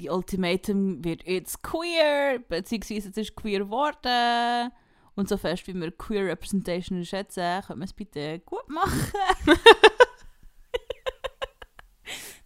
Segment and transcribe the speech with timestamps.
[0.00, 4.72] die Ultimatum wird jetzt queer, beziehungsweise es ist queer geworden.
[5.14, 9.12] Und so fest, wie wir Queer Representation schätzen, können wir es bitte gut machen.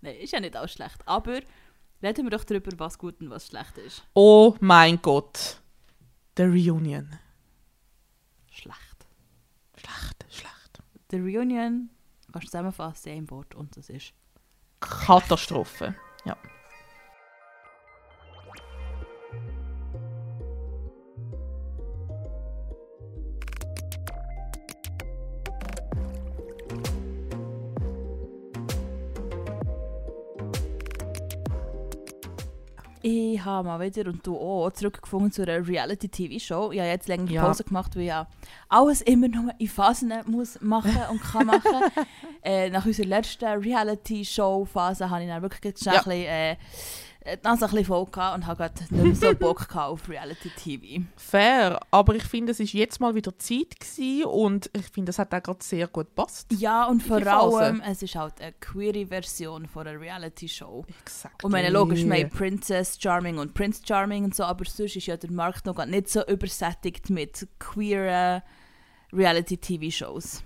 [0.00, 1.06] Nein, ist ja nicht auch schlecht.
[1.06, 1.40] Aber
[2.02, 4.04] reden wir doch darüber, was gut und was schlecht ist.
[4.14, 5.60] Oh mein Gott.
[6.36, 7.16] The Reunion.
[8.50, 9.06] Schlecht.
[9.76, 10.82] Schlecht, schlecht.
[11.10, 11.90] The Reunion
[12.32, 14.12] kannst du zusammenfassen in einem Wort und das ist
[14.80, 15.94] Katastrophe.
[16.24, 16.36] Ja.
[33.06, 36.72] Ich habe mal wieder und du auch zurückgefunden zu einer Reality-TV-Show.
[36.72, 37.44] Ich habe jetzt länger Ja.
[37.44, 38.26] Pause gemacht, weil ich ja
[38.70, 41.82] alles immer nur in Phasen muss machen und kann machen.
[42.42, 46.00] äh, nach unserer letzten Reality-Show-Phase habe ich dann wirklich schnell Ja.
[46.00, 46.56] ein bisschen, äh,
[47.24, 50.08] die Nase ein bisschen voll gehabt und habe gerade nicht mehr so Bock gehabt auf
[50.08, 51.04] Reality-TV.
[51.16, 55.18] Fair, aber ich finde, es ist jetzt mal wieder Zeit gewesen und ich finde, es
[55.18, 56.52] hat auch gerade sehr gut gepasst.
[56.52, 60.84] Ja, und vor allem, es ist halt eine queere Version von einer Reality-Show.
[61.02, 61.42] Exakt.
[61.42, 65.16] Und meine, logisch, haben Princess Charming und Prince Charming und so, aber sonst ist ja
[65.16, 68.42] der Markt noch nicht so übersättigt mit queeren
[69.12, 70.42] Reality-TV-Shows.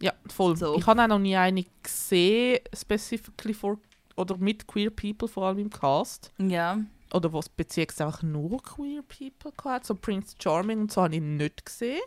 [0.00, 0.56] Ja, voll.
[0.56, 0.76] So.
[0.76, 3.78] Ich habe auch noch nie eine gesehen, specifically for,
[4.18, 6.32] oder mit queer people, vor allem im Cast.
[6.38, 6.78] Ja.
[7.14, 9.86] Oder was beziehungsweise einfach nur queer people gehabt.
[9.86, 12.00] So Prince Charming und so habe ich nicht gesehen.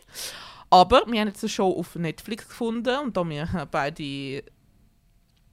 [0.70, 4.44] Aber wir haben jetzt eine Show auf Netflix gefunden und da wir beide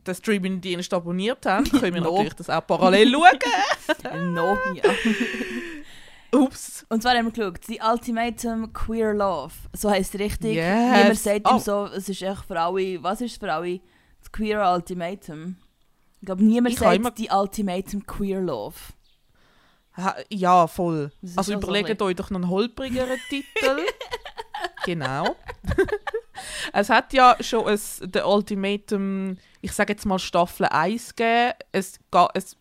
[0.06, 2.12] den Streaming-Dienst abonniert haben, können wir No.
[2.12, 4.34] natürlich das auch parallel schauen.
[4.34, 4.84] no, ja.
[6.32, 6.86] Ups.
[6.90, 9.54] Und zwar haben wir geschaut, die Ultimatum Queer Love.
[9.74, 10.56] So heisst es richtig.
[10.56, 10.98] Yes.
[10.98, 11.56] Niemand sagt Oh.
[11.56, 13.80] ihm so, es ist echt für alle, was ist für alle?
[14.22, 15.56] Das Queer Ultimatum.
[16.22, 18.76] Ich glaube, niemand Ich sagt immer- die Ultimatum Queer Love.
[19.98, 21.12] Ha- Ja, voll.
[21.36, 23.80] Also so überlegt ein euch doch noch einen holprigeren Titel.
[24.86, 25.36] genau.
[26.74, 27.80] es hat ja schon ein,
[28.12, 31.54] der Ultimatum, ich sage jetzt mal Staffel 1 gegeben.
[31.72, 32.00] Es,
[32.34, 32.56] es,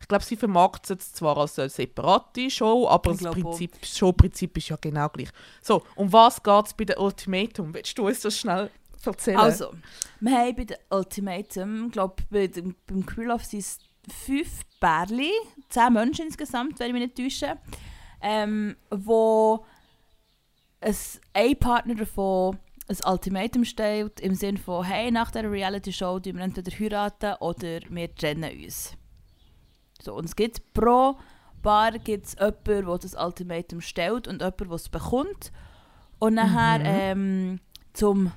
[0.00, 3.32] ich glaube, sie vermarktet es zwar als eine separate Show, aber Ich das.
[3.32, 5.28] Prinzip, Showprinzip ist ja genau gleich.
[5.62, 7.72] So, um was geht es bei der Ultimatum?
[7.74, 8.70] Willst du uns das schnell
[9.06, 9.38] erzählen?
[9.38, 9.72] Also,
[10.20, 13.78] wir haben bei der Ultimatum, ich glaube, bei dem, beim Love sind es
[14.24, 15.32] fünf Bärli,
[15.68, 17.56] zehn Menschen insgesamt, wenn ich mich nicht täusche,
[18.20, 19.64] ähm, wo
[20.80, 26.36] es, ein Partner davon ein Ultimatum stellt, im Sinne von, hey, nach dieser Reality-Show tun
[26.36, 28.94] wir entweder heiraten oder wir trennen uns.
[30.02, 31.16] So, und es gibt pro
[31.62, 35.50] Paar gibt's jemanden, der das Ultimatum stellt und jemanden, der es bekommt.
[36.18, 36.84] Und nachher Mhm.
[36.84, 37.60] ähm,
[37.94, 38.32] zum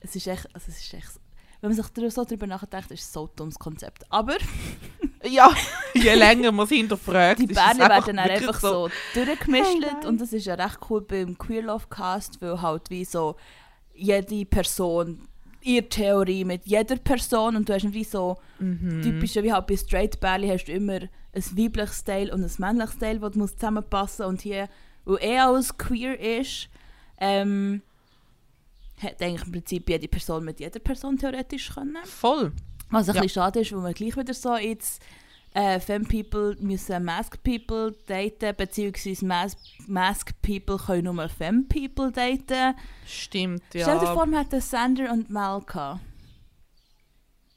[0.00, 1.20] es ist echt, also es ist echt,
[1.60, 4.04] wenn man sich so darüber nachdenkt, ist es so ein dummes Konzept.
[4.10, 4.36] Aber
[5.28, 5.52] Ja,
[5.94, 10.32] je länger man es hinterfragt, die einfach werden dann einfach so, durchgemischt Hey, und das
[10.32, 13.34] ist ja recht cool beim Queer Love Cast, weil halt wie so
[13.94, 15.26] jede Person
[15.60, 19.02] ihre Theorie mit jeder Person und du hast wie so Mhm.
[19.02, 22.98] typisch wie halt bei Straight Bärli hast du immer ein weibliches Teil und ein männliches
[22.98, 24.68] Teil, das muss zusammenpassen und hier,
[25.04, 26.68] weil er alles queer ist,
[27.18, 27.82] ähm,
[29.02, 31.96] hat eigentlich im Prinzip jede Person mit jeder Person theoretisch können.
[32.04, 32.52] Voll.
[32.90, 33.22] Was ein Ja.
[33.22, 35.02] bisschen schade ist, weil man gleich wieder so jetzt
[35.54, 42.12] äh, Femme People müssen Mask People daten, beziehungsweise Mas Mask People können nur Femme People
[42.12, 42.76] daten.
[43.06, 43.82] Stimmt, ja.
[43.82, 46.00] Stell dir vor, man hätte Sander und Mal gehabt.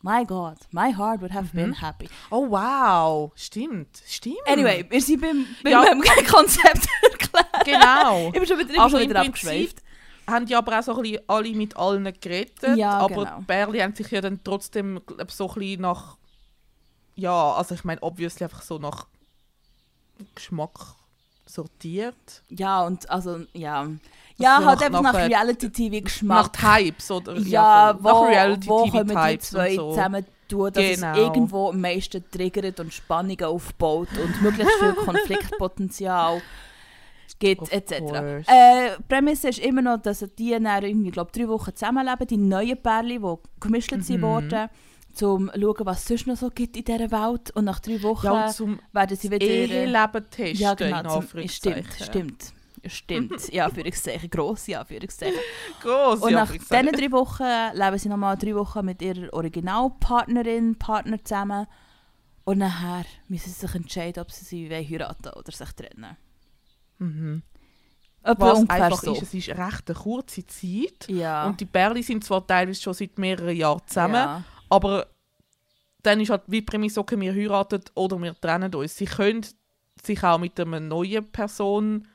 [0.03, 1.57] My God, my heart would have Mhm.
[1.61, 2.09] been happy.
[2.31, 4.37] Oh wow, stimmt, stimmt.
[4.47, 5.81] Anyway, wir sind beim, beim Ja.
[5.83, 7.65] beim Konzept erklärt.
[7.65, 8.27] Genau.
[8.27, 9.83] Ich bin schon wieder, ich bin Also schon wieder abgeschweift.
[10.31, 13.37] Haben ja aber auch so ein bisschen alle mit allen geredet, Ja, aber genau.
[13.39, 16.17] die Bärli haben sich ja dann trotzdem glaub, so ein bisschen nach,
[17.15, 19.05] ja, also ich meine obviously einfach so nach
[20.35, 20.79] Geschmack
[21.45, 22.43] sortiert.
[22.49, 23.87] Ja, und also, ja.
[24.37, 26.57] Ja, so halt einfach nach, nach, Reality-TV-Geschmack.
[26.61, 28.03] Nach Types oder Ja, voll.
[28.03, 29.89] wo, nach Reality wo die Types zwei und so.
[29.91, 31.11] zusammen tun, dass Genau.
[31.11, 36.41] es irgendwo am meisten triggert und Spannungen aufbaut und möglichst viel Konfliktpotenzial
[37.41, 37.91] gibt, etc.
[38.47, 42.37] Äh, die Prämisse ist immer noch, dass die dann irgendwie, glaub, drei Wochen zusammenleben, die
[42.37, 44.21] neuen Pärchen, die gemischt sind Mhm.
[44.21, 44.69] worden,
[45.21, 47.51] um zu schauen, was es sonst noch so gibt in dieser Welt.
[47.51, 49.45] Und nach drei Wochen Ja, zum werden sie wieder...
[49.45, 52.53] Eheleben testen ja, genau, zum, stimmt, stimmt.
[52.85, 55.39] Stimmt, ja, Anführungszeichen, grosse Anführungszeichen.
[55.81, 57.43] Gross, Und nach diesen drei Wochen
[57.77, 61.67] leben sie nochmal drei Wochen mit ihrer Originalpartnerin, Partner zusammen.
[62.43, 66.17] Und nachher müssen sie sich entscheiden, ob sie sie wollen heiraten oder sich trennen.
[67.01, 67.41] Mhm.
[68.23, 69.13] Etwa Was einfach so.
[69.13, 71.07] ist, es ist eine recht eine kurze Zeit.
[71.07, 71.47] Ja.
[71.47, 74.43] Und die Bärli sind zwar teilweise schon seit mehreren Jahren zusammen, Ja.
[74.69, 75.07] aber
[76.03, 78.95] dann ist halt wie Prämisse, okay, wir heiraten oder wir trennen uns.
[78.95, 79.45] Sie können
[80.03, 82.07] sich auch mit einer neuen Person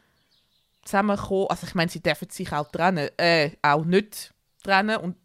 [0.84, 1.46] zusammenkommen.
[1.50, 5.16] Also ich meine, sie dürfen sich auch trennen, äh, auch nicht trennen und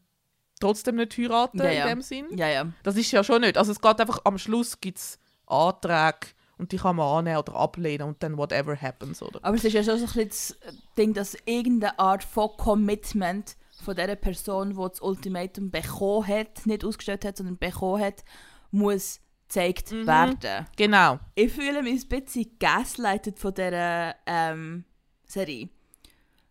[0.59, 2.25] trotzdem nicht heiraten Ja, in dem Sinn.
[2.35, 2.65] Ja, ja.
[2.83, 3.57] Das ist ja schon nicht.
[3.57, 6.27] Also es geht einfach, am Schluss gibt es Anträge
[6.61, 9.39] und die kann man annehmen oder ablehnen und dann whatever happens, oder?
[9.43, 13.57] Aber es ist ja schon so ein bisschen das Ding, dass irgendeine Art von Commitment
[13.83, 18.23] von der Person, die das Ultimatum bekommen hat, nicht ausgestellt hat, sondern bekommen hat,
[18.69, 20.07] muss gezeigt Mhm.
[20.07, 20.65] werden.
[20.77, 21.19] Genau.
[21.35, 24.85] Ich fühle mich ein bisschen gaslightet von dieser ähm,
[25.25, 25.67] Serie.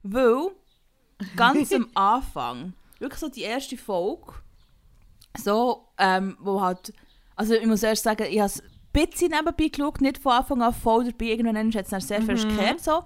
[0.02, 0.48] Weil
[1.36, 4.32] ganz am Anfang, wirklich so die erste Folge,
[5.38, 6.92] so, ähm, wo halt,
[7.36, 8.62] also ich muss erst sagen, ich habe es
[8.92, 12.42] bisschen nebenbei geschaut, nicht von Anfang an voll dabei, irgendwann hat es dann sehr frisch
[12.46, 13.02] gekehrt so.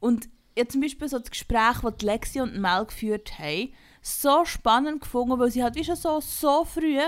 [0.00, 0.28] Und
[0.58, 5.38] habe zum Beispiel so das Gespräch, das Lexi und Mel geführt haben, so spannend gefunden,
[5.38, 6.98] weil sie halt wie schon so, so früh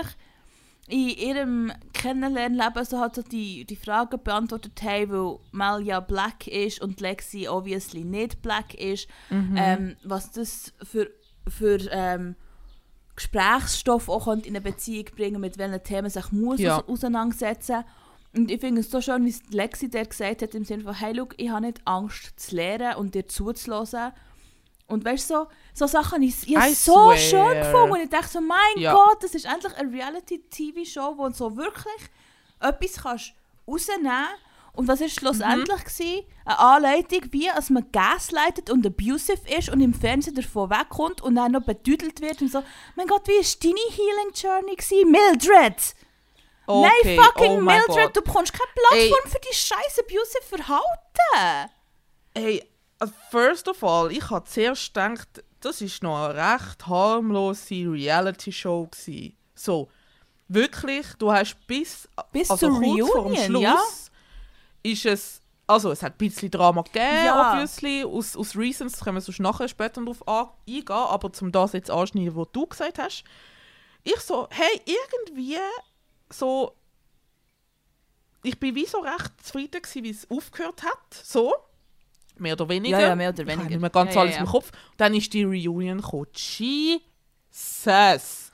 [0.87, 6.47] in ihrem Kennenlernleben so halt so die, die Fragen beantwortet haben, weil Mel ja black
[6.47, 11.09] ist und Lexi obviously nicht black ist, ähm, was das für,
[11.47, 12.35] für ähm,
[13.15, 16.77] Gesprächsstoff auch in eine Beziehung bringen, mit welchen Themen sich muss Ja.
[16.77, 17.83] aus- auseinandersetzen.
[18.35, 20.93] Und ich finde es so schön, wie es Lexi der gesagt hat, im Sinne von,
[20.93, 24.11] hey, look, ich habe nicht Angst zu lernen und dir zuzulassen.
[24.87, 27.17] Und weißt du, so, so Sachen ich, ich I so swear.
[27.17, 27.91] schön gefunden.
[27.91, 28.93] Und ich dachte so, mein Ja.
[28.93, 32.01] Gott, das ist endlich eine Reality-TV-Show, wo du so wirklich
[32.59, 33.33] etwas kannst
[33.67, 34.11] rausnehmen
[34.73, 35.83] Und was war schlussendlich?
[35.83, 36.25] gewesen?
[36.45, 41.35] Eine Anleitung, wie als man gaslightet und abusive ist und im Fernsehen davon wegkommt und
[41.35, 42.63] dann noch betüdelt wird und so,
[42.95, 44.75] mein Gott, wie war deine Healing Journey?
[44.75, 45.11] Gewesen?
[45.11, 45.95] Mildred!
[46.71, 47.15] Okay.
[47.15, 51.71] Nein, fucking oh Mildred, du bekommst keine Plattform für die scheiß abusive Verhalten!
[52.35, 52.63] Hey,
[52.99, 58.87] also first of all, ich habe zuerst gedacht, das ist noch eine recht harmlose Reality-Show
[58.91, 59.35] gewesen.
[59.55, 59.89] So,
[60.47, 64.11] wirklich, du hast bis, Bis also zur kurz vor dem Reunion, Schluss
[64.83, 64.91] ja?
[64.91, 67.51] ist es, also es hat ein bisschen Drama gegeben, Ja.
[67.51, 71.73] obviously, aus, aus Reasons, da können wir sonst nachher später darauf eingehen, aber zum das
[71.73, 73.23] jetzt anschneiden, was du gesagt hast,
[74.03, 75.57] ich so, hey, irgendwie
[76.31, 76.75] so,
[78.43, 81.53] ich bin wie so recht zufrieden gewesen, wie es aufgehört hat, so,
[82.37, 82.99] mehr oder weniger.
[82.99, 83.69] Ja, ja, mehr oder Ich habe weniger.
[83.71, 84.41] nicht mehr ganz Ja, alles ja.
[84.41, 84.71] im Kopf.
[84.95, 86.27] Dann ist die Reunion gekommen.
[87.51, 88.51] Jesus!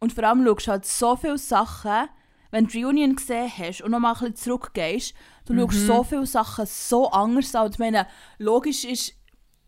[0.00, 2.08] Und vor allem schaust du halt so viele Sachen,
[2.50, 5.14] wenn du die Reunion gesehen hast und nochmal ein bisschen zurückgehst,
[5.46, 5.60] du Mhm.
[5.70, 7.66] schaust so viele Sachen so anders an.
[7.66, 8.08] Und Ich meine,
[8.38, 9.14] logisch ist,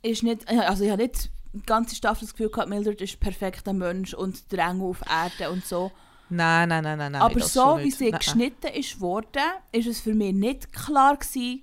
[0.03, 3.73] ist nicht, also ich habe nicht die ganze Staffel das Gefühl gehabt, Mildred ist perfekter
[3.73, 5.93] Mensch und der Engel auf Erde und so.
[6.31, 7.23] Nein, nein, nein, nein, nein.
[7.23, 8.19] Aber so wie sie Nein, nein.
[8.21, 9.43] geschnitten ist worden,
[9.73, 11.63] ist es für mich nicht klar gewesen,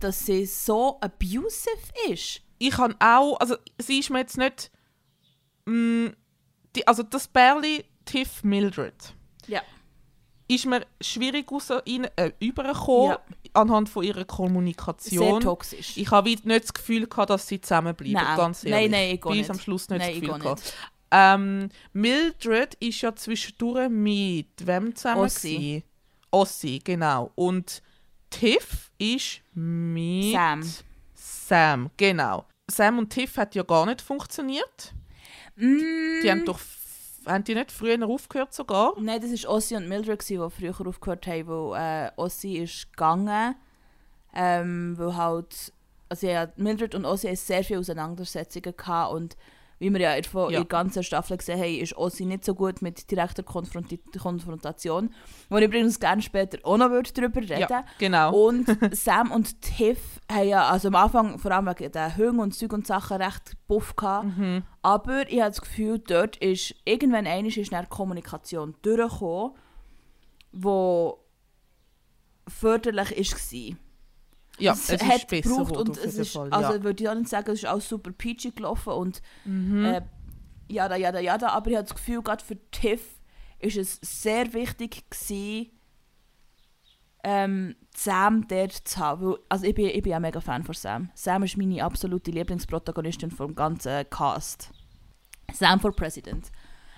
[0.00, 1.70] dass sie so abusive
[2.08, 2.40] ist.
[2.58, 4.70] Ich habe auch, also sie ist mir jetzt nicht,
[5.66, 6.08] mm,
[6.76, 9.14] die, also das Bärli Tiff Mildred
[9.46, 9.62] Ja.
[10.48, 13.20] ist mir schwierig raus, rein, äh, übergekommen Ja.
[13.54, 15.40] anhand von ihrer Sehr Kommunikation.
[15.40, 15.96] toxisch.
[15.96, 18.36] Ich habe nicht das Gefühl gehabt, dass sie zusammenbleiben, Nein.
[18.36, 18.90] ganz ehrlich.
[18.90, 19.50] Nein, nein, ich Bis nicht.
[19.50, 20.74] am Schluss nicht Nein, das ich Gefühl gehabt.
[21.10, 25.22] Ähm, Mildred ist ja zwischendurch mit wem zusammen?
[25.22, 25.54] Ossi.
[25.56, 25.82] gewesen?
[26.30, 27.32] Ossi, genau.
[27.34, 27.82] Und
[28.30, 30.62] Tiff ist mit Sam.
[31.14, 32.46] Sam, genau.
[32.70, 34.94] Sam und Tiff hat ja gar nicht funktioniert.
[35.56, 36.60] Mm, Die haben doch
[37.26, 38.94] haben die nicht früher aufgehört sogar?
[38.98, 43.56] Nein, das war Ossi und Mildred, die früher aufgehört haben, weil äh, Ossi ist gegangen,
[44.34, 45.72] ähm, weil halt,
[46.08, 49.36] also ja, Mildred und Ossi hatten sehr viele Auseinandersetzungen gehabt und
[49.80, 50.50] wie wir ja in der, Ja.
[50.50, 55.12] der ganzen Staffel gesehen haben, ist Ossi nicht so gut mit direkter Konfronti Konfrontation,
[55.48, 58.32] wo ich übrigens gerne später auch noch darüber reden Ja, genau.
[58.46, 62.52] Und Sam und Tiff haben ja also am Anfang vor allem wegen den Hüngen und
[62.54, 64.36] Zeug und Sachen recht buff gehabt.
[64.36, 64.62] Mhm.
[64.82, 69.54] Aber ich habe das Gefühl, dort ist irgendwann einmal ist dann Kommunikation durchgekommen,
[70.52, 71.24] wo
[72.46, 73.76] förderlich war.
[74.60, 76.50] Ja, es, hat ist besser gebraucht und es ist, Fall.
[76.52, 76.82] also ja.
[76.82, 79.84] würde ich auch nicht sagen, es ist auch super peachy gelaufen und Mhm.
[79.84, 80.02] äh,
[80.68, 83.20] jada, jada, jada, aber ich habe das Gefühl, gerade für Tiff
[83.58, 85.70] ist es sehr wichtig gewesen,
[87.22, 89.26] ähm, Sam dort zu haben.
[89.26, 91.10] Weil, also ich bin, ich bin ja mega Fan von Sam.
[91.14, 94.70] Sam ist meine absolute Lieblingsprotagonistin vom ganzen Cast.
[95.52, 96.50] Sam for President.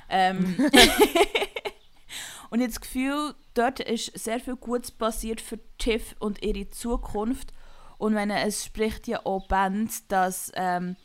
[0.08, 0.54] Ähm,
[2.50, 6.68] und ich habe das Gefühl, dort ist sehr viel Gutes passiert für Tiff und ihre
[6.70, 7.52] Zukunft.
[7.98, 10.96] Und wenn es spricht ja auch Band, dass ähm,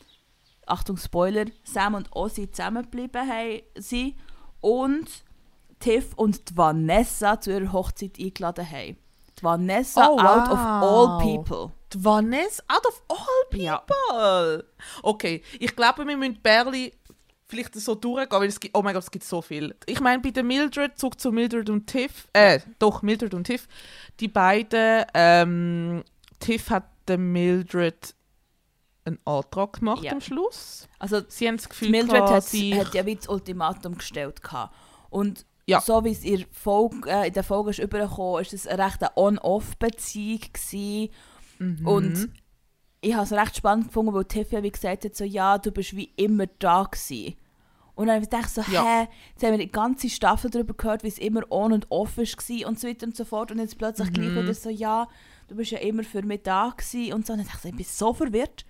[0.66, 4.16] Achtung Spoiler, Sam und Ozzy zusammengeblieben haben, sie
[4.60, 5.08] und
[5.80, 8.96] Tiff und Vanessa zu ihrer Hochzeit eingeladen haben.
[9.38, 11.22] Die Vanessa Oh, out of all wow.
[11.22, 11.72] people.
[11.92, 13.64] Die Vanessa out of all people.
[13.64, 14.62] Ja.
[15.02, 16.92] Okay, ich glaube, wir müssen Bärli
[17.48, 19.74] vielleicht so durchgehen, weil es gibt, oh mein Gott, es gibt so viel.
[19.86, 23.66] Ich meine, bei der Mildred, zurück zu Mildred und Tiff, äh, doch, Mildred und Tiff,
[24.20, 26.04] die beiden, ähm,
[26.40, 28.14] Tiff hat der Mildred
[29.06, 30.12] einen Antrag gemacht Ja.
[30.12, 30.86] am Schluss.
[30.98, 34.42] Also Sie haben das Gefühl, Mildred gehabt, hat, sie- hat ja wie das Ultimatum gestellt.
[34.42, 34.74] Gehabt.
[35.08, 35.80] Und Ja.
[35.80, 38.84] so wie es in, der Folge, äh, in der Folge ist übergekommen ist, es eine
[38.84, 40.40] recht On-Off-Beziehung.
[41.58, 41.86] Mhm.
[41.88, 42.28] Und
[43.00, 45.70] ich habe es recht spannend gefunden, weil Tiff ja wie gesagt hat, so, ja, du
[45.70, 47.34] bist wie immer da gewesen.
[47.94, 48.84] Und dann habe ich gedacht so, Ja.
[48.84, 52.16] hä, jetzt haben wir die ganze Staffel darüber gehört, wie es immer on und off
[52.16, 53.50] war und so weiter und so fort.
[53.50, 54.42] Und jetzt plötzlich gleich Mhm.
[54.42, 55.08] wieder so, ja,
[55.48, 57.32] du bist ja immer für mich da gewesen und so.
[57.32, 58.64] Und ich dachte, ich bin so verwirrt.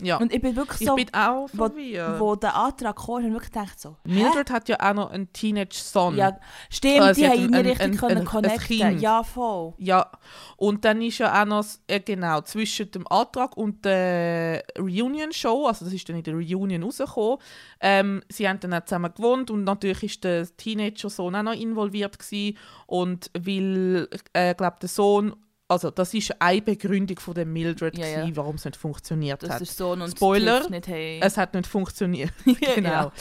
[0.00, 0.16] Ja.
[0.18, 2.20] Und ich bin wirklich ich so, bin auch wo, verwirrt.
[2.20, 4.12] wo der Antrag kam, habe ich wirklich gedacht so, hä?
[4.12, 6.16] Mildred hat ja auch noch einen Teenage-Son.
[6.16, 6.38] Ja,
[6.70, 8.58] stimmt, sie die haben ein- ein- richtig ein- können ein- ein connecten.
[8.78, 9.00] Kind.
[9.00, 9.74] Ja, voll.
[9.78, 10.10] Ja,
[10.56, 15.84] und dann ist ja auch noch, äh, genau, zwischen dem Antrag und der Reunion-Show, also
[15.84, 17.38] das ist dann in der Reunion rausgekommen,
[17.80, 22.18] ähm, sie haben dann auch zusammen gewohnt und natürlich ist der Teenager-Sohn auch noch involviert
[22.18, 25.34] gewesen und weil, äh, glaube der Sohn,
[25.68, 28.28] also das ist eine Begründung von der Mildred, Ja, ja.
[28.36, 29.60] warum es nicht funktioniert Dass hat.
[29.60, 31.20] der Sohn und Spoiler, nicht haben.
[31.22, 32.32] Es hat nicht funktioniert,
[32.74, 32.90] genau.
[32.90, 33.12] Ja.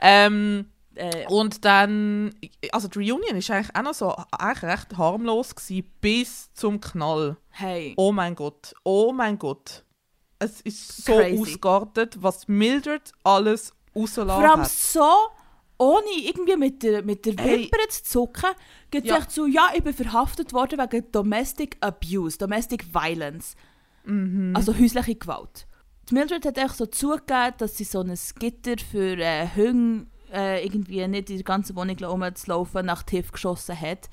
[0.00, 2.34] Ähm, Äh, und dann,
[2.70, 7.38] also die Reunion ist eigentlich auch noch so eigentlich recht harmlos gewesen, bis zum Knall.
[7.48, 7.94] hey.
[7.96, 9.84] Oh mein Gott, oh mein Gott.
[10.38, 11.40] Es ist so Crazy.
[11.40, 14.70] ausgeartet, was Mildred alles rausgelassen Vor allem hat.
[14.70, 15.08] so,
[15.82, 17.64] ohne irgendwie mit der, mit der Hey.
[17.64, 18.50] Wimper zu zucken,
[18.90, 19.18] geht Ja.
[19.28, 23.56] so, ja, ich bin verhaftet worden wegen Domestic Abuse, Domestic Violence.
[24.04, 24.54] Mhm.
[24.54, 25.66] Also häusliche Gewalt.
[26.08, 30.64] Die Mildred hat echt so zugegeben, dass sie so ein Gitter für äh, Hunde äh,
[30.64, 34.08] irgendwie nicht in der ganzen Wohnung rumzulaufen nach Tief geschossen hat.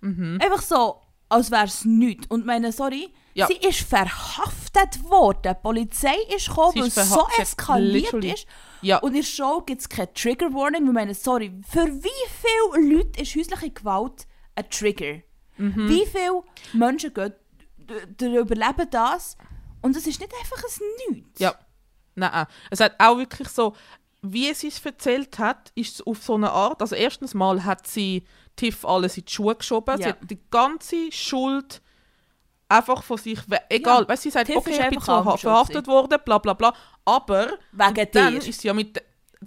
[0.00, 0.38] Mhm.
[0.42, 0.96] Einfach so,
[1.30, 2.26] als wäre es nichts.
[2.28, 3.46] Und meine, sorry, Ja.
[3.46, 5.54] sie ist verhaftet worden.
[5.56, 8.46] Die Polizei ist gekommen, weil es so eskaliert ist.
[8.82, 10.84] Ja, Und in der Show gibt es keine Trigger Warning.
[10.84, 15.22] Wir meinen, sorry, für wie viele Leute ist häusliche Gewalt ein Trigger?
[15.56, 15.88] Mhm.
[15.88, 17.32] Wie viele Menschen gehen,
[18.20, 19.36] überleben das?
[19.82, 21.40] Und es ist nicht einfach ein Nichts.
[21.40, 21.54] ja.
[22.16, 23.74] Nein, es hat auch wirklich so,
[24.20, 27.86] wie sie es erzählt hat, ist es auf so eine Art, also erstens mal hat
[27.86, 28.24] sie
[28.56, 30.08] Tiff alles in die Schuhe geschoben, sie Ja.
[30.10, 31.80] hat die ganze Schuld
[32.68, 33.38] einfach von sich,
[33.68, 34.08] egal, Ja.
[34.08, 36.72] weißt, sie sagt, Tiff okay, ich bin angeschult verhaftet worden, bla bla bla,
[37.04, 38.46] aber Wegen dann dir.
[38.48, 39.02] ist sie ja mit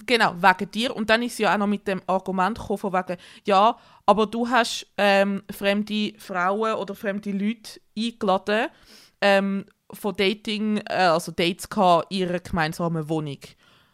[0.08, 2.94] genau wegen dir und dann ist sie ja auch noch mit dem Argument gekommen von
[2.94, 8.70] wegen ja aber du hast ähm, fremde Frauen oder fremde Leute eingeladen
[9.22, 13.38] ähm, von Dating äh, also Dates gehabt in ihrer gemeinsamen Wohnung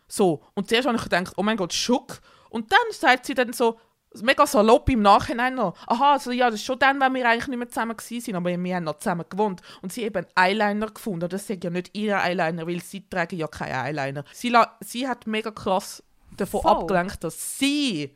[0.07, 3.51] so und zuerst habe ich gedacht oh mein Gott schock und dann sagt sie dann
[3.51, 3.77] so
[4.21, 7.47] mega salopp im Nachhinein noch aha also ja das ist schon dann wenn wir eigentlich
[7.47, 11.29] nicht mehr zusammen sind aber wir haben noch zusammen gewohnt und sie eben Eyeliner gefunden
[11.29, 14.51] das sind ja nicht ihre Eyeliner weil sie tragen ja keine Eyeliner sie,
[14.81, 16.01] sie hat mega krass
[16.35, 16.71] davon Voll.
[16.71, 18.15] abgelenkt dass sie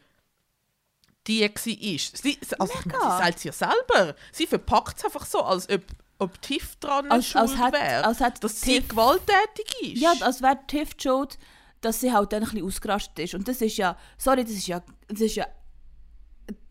[1.28, 1.50] die war.
[1.58, 3.00] Sie, also Mega.
[3.00, 4.16] sie sagt es ja selber.
[4.34, 5.82] Sie verpackt es einfach so, als ob,
[6.20, 8.04] ob Tiff dran Als, schuld als, wäre.
[8.04, 10.02] als hat Dass sie Tiff- gewalttätig ist.
[10.02, 11.38] Ja, als wäre Tiff schuld,
[11.80, 13.36] dass sie halt dann ein bisschen ausgerastet ist.
[13.36, 15.48] Und das ist ja, sorry, das ist ja, das ist ja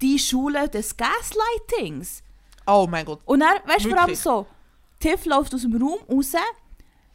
[0.02, 2.22] die Schule des Gaslightings.
[2.66, 3.20] oh mein Gott.
[3.24, 4.46] Und dann, weißt du, vor allem so,
[5.00, 6.32] Tiff läuft aus dem Raum raus,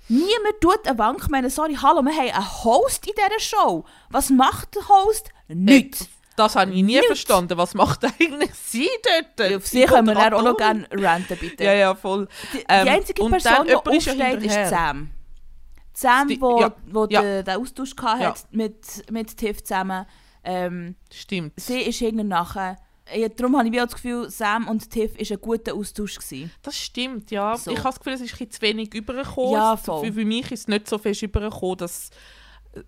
[0.08, 1.15] niemand tut eine.
[1.20, 3.84] Ich meine, sorry, hallo, wir haben einen Host in dieser Show.
[4.10, 5.29] Was macht der Host?
[5.48, 6.01] Nichts.
[6.01, 6.06] Äh,
[6.38, 7.08] Das habe ich nie Nichts.
[7.08, 7.58] verstanden.
[7.58, 8.89] Was macht eigentlich sie
[9.38, 9.53] dort?
[9.56, 11.63] Auf sie können wir dann auch noch gerne ranten, bitte.
[11.63, 12.27] Ja, ja, voll.
[12.53, 14.70] Die, Ähm, die einzige und Person, die ist aufsteht, ist.
[14.70, 15.10] Sam.
[15.94, 17.22] Sam, Die- wo, ja, wo ja.
[17.22, 18.34] Der, den Austausch hatte Ja.
[18.51, 20.06] mit, mit Tiff zusammen.
[20.50, 21.60] Ähm, Stimmt.
[21.60, 22.77] sie ist hinten nachher.
[23.13, 26.18] Ja, darum habe ich auch das Gefühl, Sam und Tiff war ein guter Austausch.
[26.18, 26.51] Gewesen.
[26.62, 27.56] Das stimmt, ja.
[27.58, 27.72] So.
[27.72, 29.54] Ich habe das Gefühl, es ist ein bisschen zu wenig übergekommen.
[29.54, 30.12] Ja, voll.
[30.12, 32.10] Für, mich ist es nicht so fest übergekommen, dass
[32.74, 32.82] äh,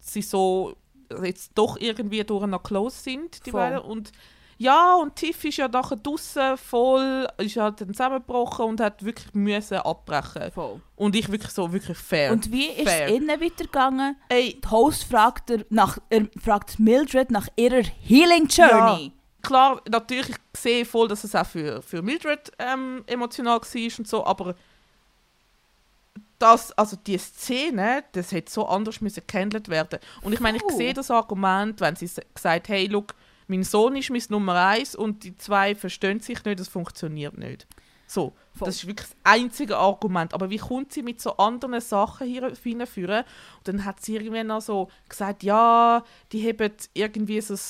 [0.00, 0.76] sie so
[1.22, 3.80] jetzt doch irgendwie durch noch close sind, die beiden.
[3.80, 4.12] Und
[4.58, 9.34] ja, und Tiff ist ja nachher draußen voll, ist halt dann zusammengebrochen und hat wirklich
[9.34, 10.52] müssen abbrechen.
[10.52, 10.80] Voll.
[10.96, 12.32] Und ich wirklich so, wirklich fair.
[12.32, 13.06] Und wie ist Fair.
[13.06, 14.16] es innen weitergegangen?
[14.28, 19.12] Ey, Die Host fragt, er nach, er fragt Mildred nach ihrer Healing Journey.
[19.42, 24.08] klar, natürlich, ich sehe voll, dass es auch für, für Mildred ähm, emotional war und
[24.08, 24.54] so, aber
[26.38, 29.98] das, also die Szene, das hätte so anders müssen gehandelt werden.
[30.22, 33.14] Und ich meine, ich sehe das Argument, wenn sie gesagt hey, look,
[33.46, 37.66] mein Sohn ist mein Nummer eins und die zwei verstehen sich nicht, das funktioniert nicht.
[38.06, 38.66] So, Voll.
[38.66, 40.34] das ist wirklich das einzige Argument.
[40.34, 43.24] Aber wie kommt sie mit so anderen Sachen hier hinführen?
[43.58, 47.60] Und dann hat sie irgendwie noch so gesagt, ja, die haben irgendwie so ein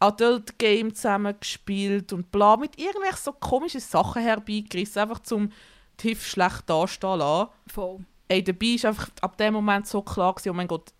[0.00, 5.50] Adult Game zusammen gespielt und bla, mit irgendwelchen so komischen Sachen herbeigerissen, einfach zum
[5.96, 7.50] Tiff schlecht dastehen lassen.
[7.66, 7.98] Voll.
[8.28, 10.92] Ey, dabei ist einfach ab dem Moment so klar gewesen, oh mein Gott,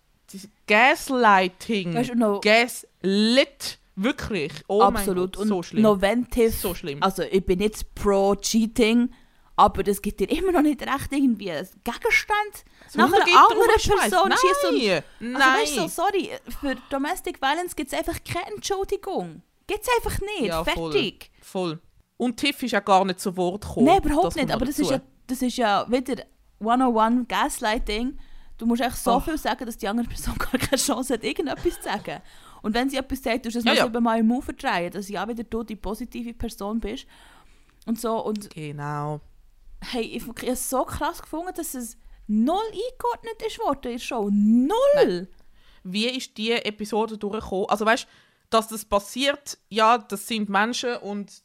[0.67, 1.93] Gaslighting.
[1.93, 3.79] Weißt du, Gaslit.
[3.95, 4.51] Wirklich.
[4.67, 5.35] Oh Absolut.
[5.37, 6.01] Gott, so Und schlimm.
[6.01, 7.01] wenn Tiff, So schlimm.
[7.03, 9.09] also ich bin nicht pro Cheating,
[9.55, 13.99] aber das gibt dir immer noch nicht recht irgendwie einen Gegenstand nach einer anderen und.
[13.99, 15.03] Person schießt und Nein,
[15.35, 15.61] Also nein.
[15.61, 16.29] weißt du, so, sorry,
[16.61, 19.41] für Domestic Violence gibt es einfach keine Entschuldigung.
[19.67, 20.47] Gibt es einfach nicht.
[20.47, 20.63] Ja.
[20.63, 21.29] Fertig.
[21.41, 21.79] Voll.
[22.17, 23.85] Und Tiff ist ja gar nicht zu Wort gekommen.
[23.87, 24.51] Nein, überhaupt Das nicht.
[24.51, 24.89] Aber das dazu.
[24.89, 26.23] ist, ja, das ist ja wieder
[26.59, 28.17] 101 Gaslighting.
[28.57, 29.23] Du musst echt so Ach.
[29.23, 32.21] viel sagen, dass die andere Person gar keine Chance hat, irgendetwas zu sagen.
[32.61, 33.85] Und wenn sie etwas sagt, tust du es Ja, noch ja.
[33.85, 37.05] siebenmal im Move verdrehen, dass ja wieder du die positive Person bist.
[37.85, 38.23] Und so.
[38.23, 39.21] Und Genau.
[39.83, 43.99] hey, ich habe es so krass gefunden, dass es null eingeordnet ist worden in der
[43.99, 44.29] Show.
[44.31, 45.27] Null!
[45.83, 47.65] Wie ist die Episode durchgekommen?
[47.69, 48.07] Also weißt
[48.51, 51.41] dass das passiert, ja, das sind Menschen und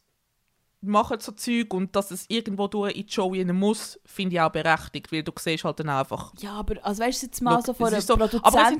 [0.82, 4.40] machen so Zeug und dass es irgendwo durch in die Show rein muss, finde ich
[4.40, 6.34] auch berechtigt, weil du siehst halt dann einfach...
[6.38, 8.24] Ja, aber also weißt du jetzt mal so Look, von es einer ist so, aber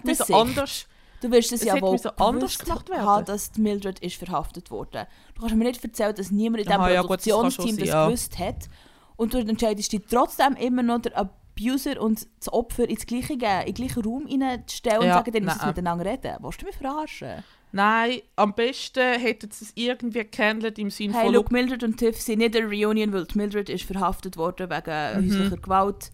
[0.05, 0.87] es ist so anders.
[1.23, 3.03] Du wirst es, Es ja wohl müssen anders gemacht werden.
[3.07, 5.07] haben, dass die Mildred ist verhaftet wurde.
[5.35, 7.89] Du kannst mir nicht erzählen, dass niemand in diesem Aha, ja, gut, das Produktionsteam das,
[7.89, 8.07] sein, ja.
[8.07, 8.69] gewusst hat.
[9.17, 13.39] Und du entscheidest dich trotzdem immer noch der Abuser und das Opfer ins gleiche, in
[13.39, 15.69] den gleichen Raum reinzustellen und Ja, sagen, dann müssen nein.
[15.69, 16.37] miteinander reden.
[16.41, 17.43] Willst du mich verarschen?
[17.73, 21.35] Nein, am besten hätten sie es irgendwie gehandelt im Sinne Hey, von...
[21.35, 25.31] look, Mildred und Tiff sind nicht eine Reunion, weil Mildred ist verhaftet worden wegen Mhm.
[25.31, 26.11] häuslicher Gewalt.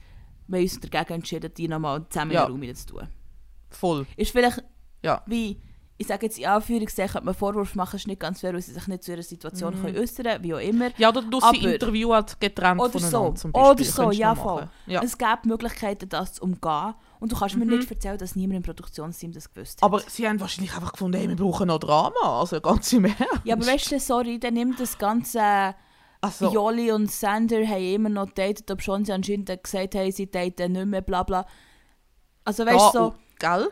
[0.48, 2.42] Wir haben uns dagegen entschieden, die nochmal zusammen Ja.
[2.42, 3.08] in den Raum reinzutun.
[3.70, 4.06] Voll.
[4.16, 4.62] Ist vielleicht
[5.02, 5.22] Ja.
[5.26, 5.60] wie,
[5.98, 8.72] ich sage jetzt in Anführungszeichen, könnte man Vorwurf machen, ist nicht ganz fair, weil sie
[8.72, 10.90] sich nicht zu ihrer Situation können äußern wie auch immer.
[10.98, 13.70] Ja, oder du sie Interview halt getrennt Oder so, zum Beispiel.
[13.72, 14.68] oder so, ja voll.
[14.86, 15.00] Ja.
[15.02, 16.94] Es gäbe Möglichkeiten, das zu umgehen.
[17.20, 17.78] Und du kannst mir Mhm.
[17.78, 19.84] nicht erzählen, dass niemand im Produktionsteam das gewusst hat.
[19.86, 23.22] Aber sie haben wahrscheinlich einfach gefunden, hey, wir brauchen noch Drama, also ganz im Ernst.
[23.44, 25.74] ja, aber weißt du, sorry, dann nimmt das ganze
[26.20, 30.28] also, Jolly und Sander haben immer noch datet, ob schon sie anscheinend gesagt haben, sie
[30.30, 31.46] daten nicht mehr, bla bla.
[32.44, 33.70] Also weißt du, da, so, gell?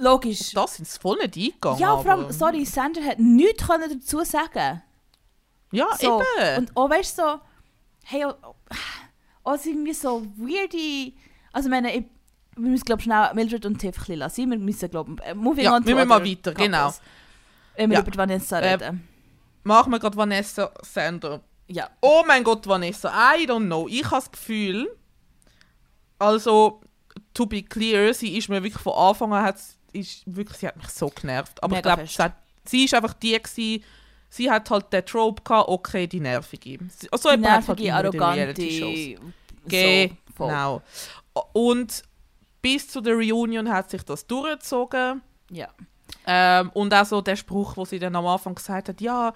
[0.00, 0.52] Logisch.
[0.52, 1.78] Das sind sie voll nicht eingegangen.
[1.78, 4.82] Ja, vor allem, aber- sorry, Sander hat nichts können dazu sagen
[5.72, 6.58] Ja, So, eben.
[6.66, 7.40] Und auch weißt du, so,
[8.04, 8.36] hey, auch,
[9.44, 11.12] auch irgendwie so weirde.
[11.52, 12.04] Also, ich meine, ich,
[12.56, 14.50] wir müssen, glaube schnell Mildred und Tiff ein lassen.
[14.50, 16.66] Wir müssen, glaube ich, moving Ja, on wir to müssen mal weiter, couples.
[16.66, 16.92] genau.
[17.76, 18.04] Wenn wir Ja.
[18.04, 19.08] über Vanessa Äh, reden.
[19.62, 21.40] Machen wir gerade Vanessa Sander.
[21.68, 21.88] Ja.
[22.00, 23.86] Oh mein Gott, Vanessa, I don't know.
[23.88, 24.90] Ich habe das Gefühl,
[26.18, 26.80] also,
[27.32, 29.56] to be clear, sie ist mir wirklich von Anfang an, hat,
[29.92, 31.62] ist wirklich, sie hat mich so genervt.
[31.62, 33.84] Aber Mega ich glaube, sie, ist einfach die gewesen,
[34.28, 36.78] sie hat halt den Trope gehabt, okay, die Nervige.
[37.12, 38.70] So Die jemand hat halt nervige, den arrogante.
[38.70, 39.22] So.
[39.66, 40.82] Genau.
[41.52, 42.02] Und
[42.62, 45.22] bis zu der Reunion hat sich das durchgezogen.
[45.50, 45.68] Ja.
[46.26, 49.32] Ähm, und auch so der Spruch, wo sie dann am Anfang gesagt hat, ja,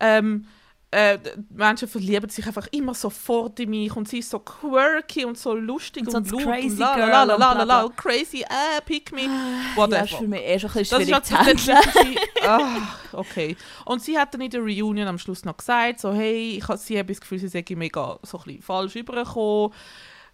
[0.00, 0.46] ähm,
[0.94, 1.18] äh,
[1.50, 5.54] Menschen verlieben sich einfach immer sofort in mich und sie ist so quirky und so
[5.54, 7.96] lustig Und und, so das laut crazy und la, la, la, und la, la, und
[7.96, 10.04] crazy, äh, pick me, Ja, whatever.
[10.04, 12.14] ist für mich eh schon ein bisschen Das ist schwierig halt das handeln.
[12.14, 13.56] sie, ah, okay.
[13.84, 16.78] Und sie hat dann in der Reunion am Schluss noch gesagt, so, hey, ich habe
[16.78, 19.72] sie habe das Gefühl, sie sei mega so ein bisschen falsch übergekommen.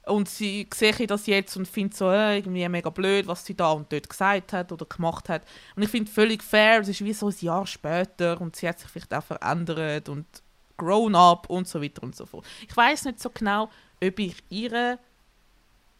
[0.06, 3.72] Und sie sehe das jetzt und findet so äh, irgendwie mega blöd, was sie da
[3.72, 5.42] und dort gesagt hat oder gemacht hat.
[5.76, 8.78] Und ich finde völlig fair, es ist wie so ein Jahr später und sie hat
[8.80, 10.24] sich vielleicht auch verändert und
[10.80, 12.44] grown up und so weiter und so fort.
[12.68, 13.68] Ich weiß nicht so genau,
[14.02, 14.98] ob ich ihr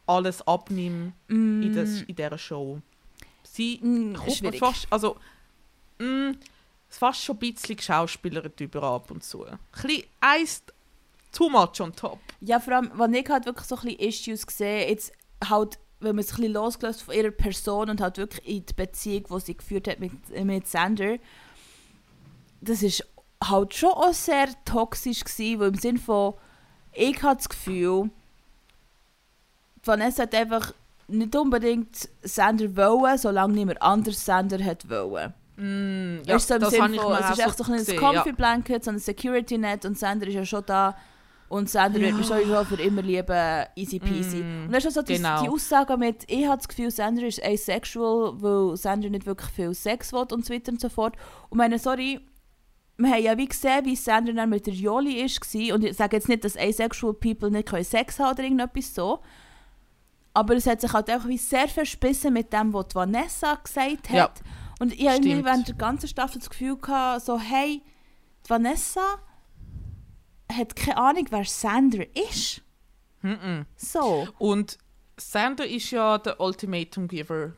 [0.07, 2.81] alles abnehme in, das, in dieser Show.
[3.43, 5.17] Sie Mm, kommt fast, also,
[5.99, 6.31] mm,
[6.89, 9.45] fast schon ein bisschen Schauspielerin über ab und zu.
[9.45, 10.63] Ein bisschen eins
[11.33, 12.19] too much on top.
[12.41, 15.13] Ja, vor allem, wenn ich halt wirklich so ein bisschen Issues sehe, jetzt
[15.49, 18.73] halt, wenn man es ein bisschen losgelöst von ihrer Person und halt wirklich in die
[18.73, 20.13] Beziehung, die sie geführt hat mit,
[20.45, 21.19] mit Sander,
[22.63, 23.07] das ist
[23.43, 26.35] halt schon auch sehr toxisch gewesen, weil im Sinne von,
[26.93, 28.11] ich hatte das Gefühl,
[29.85, 30.75] Vanessa hat einfach
[31.09, 35.35] nicht unbedingt Sander wollen, solange niemand anders Sander hat wollen.
[35.57, 38.29] Mm, ja, Weißt du, das habe ich von, es ist echt so ein gesehen, Comfy
[38.29, 38.35] ja.
[38.35, 40.97] Blanket, so ein Security Net und Sander ist ja schon da
[41.49, 42.27] und Sander wird mir Ja.
[42.27, 44.39] sowieso für immer lieben, easy peasy.
[44.39, 45.43] Mm, und dann ist auch so die, genau.
[45.43, 49.75] die Aussage mit, ich habe das Gefühl, Sander ist asexual, weil Sander nicht wirklich viel
[49.75, 51.17] Sex will und so weiter und so fort.
[51.49, 52.21] Und meine, sorry,
[53.01, 56.17] wir haben ja wie gesehen, wie Sander dann mit der Joli war und ich sage
[56.17, 59.21] jetzt nicht, dass asexual people nicht Sex haben oder irgendetwas so,
[60.35, 64.13] aber es hat sich halt einfach wie sehr verspissen mit dem, was Vanessa gesagt hat.
[64.13, 64.31] Ja.
[64.79, 65.45] Und ich habe Stimmt.
[65.45, 67.83] während der ganzen Staffel das Gefühl gehabt, so, hey,
[68.47, 69.19] Vanessa
[70.53, 72.63] hat keine Ahnung, wer Sander ist.
[73.23, 73.67] Mm-mm.
[73.77, 74.29] So.
[74.39, 74.79] Und
[75.17, 77.53] Sander ist ja der Ultimatum Giver.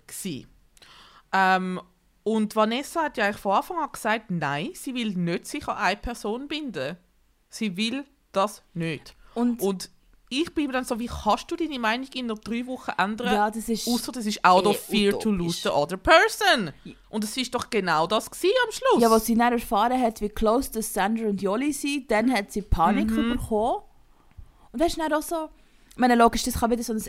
[1.33, 1.81] Ähm,
[2.25, 5.77] und Vanessa hat ja eigentlich von Anfang an gesagt, nein, sie will nicht sich an
[5.77, 6.97] eine Person binden.
[7.49, 9.15] Sie will das nicht.
[9.35, 9.91] Und, Und
[10.29, 13.35] ich bin dann so, wie kannst du deine Meinung in nur drei Wochen ändern?
[13.35, 13.87] Ja, das ist...
[13.87, 15.39] Außer das ist out of eh fear to utopisch.
[15.39, 16.73] lose the other person.
[17.11, 19.03] Und es ist doch genau das gewesen am Schluss.
[19.03, 22.51] Ja, was sie dann erfahren hat, wie close das Sandra und Jolly sind, dann hat
[22.53, 23.31] sie Panik Mhm.
[23.33, 23.83] bekommen.
[24.73, 25.51] Und das ist dann auch so...
[25.91, 27.03] Ich meine, logisch, das kann wieder so ein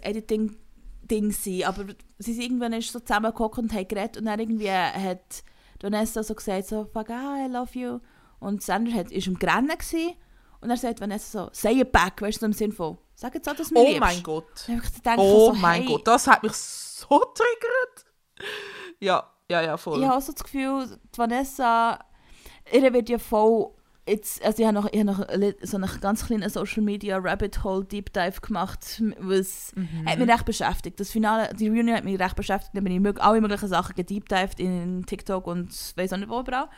[1.04, 4.72] Editing-Ding sein, aber sie sind irgendwann ist so zusammengehockt und haben geredet und dann irgendwie
[4.72, 5.44] hat
[5.82, 8.00] Vanessa so gesagt, so, fuck, ah, I love you.
[8.39, 10.13] Und Sandra hat, ist im Grennen gewesen.
[10.62, 13.50] Und dann sagt Vanessa so, say it back, weißt du, im Sinn von, sag jetzt
[13.50, 14.00] auch, dass du mich oh liebst.
[14.00, 14.66] mein Gott.
[14.66, 18.06] Gedacht, Oh so, mein hey, Gott, das hat mich so triggert.
[19.00, 20.00] Ja, ja, ja, voll.
[20.00, 22.00] Ich habe auch so das Gefühl, Vanessa,
[22.72, 23.72] ihr wird ja voll
[24.08, 25.26] jetzt, also ich habe noch, ich habe noch
[25.62, 30.08] so einen ganz kleinen Social Media Rabbit Hole Deep Dive gemacht, was Mhm.
[30.08, 31.00] hat mich recht beschäftigt.
[31.00, 33.96] Das Finale, die Reunion hat mich recht beschäftigt, da bin ich mög- alle möglichen Sachen
[33.96, 36.70] gedeepdived in TikTok und weiß auch nicht wo überall.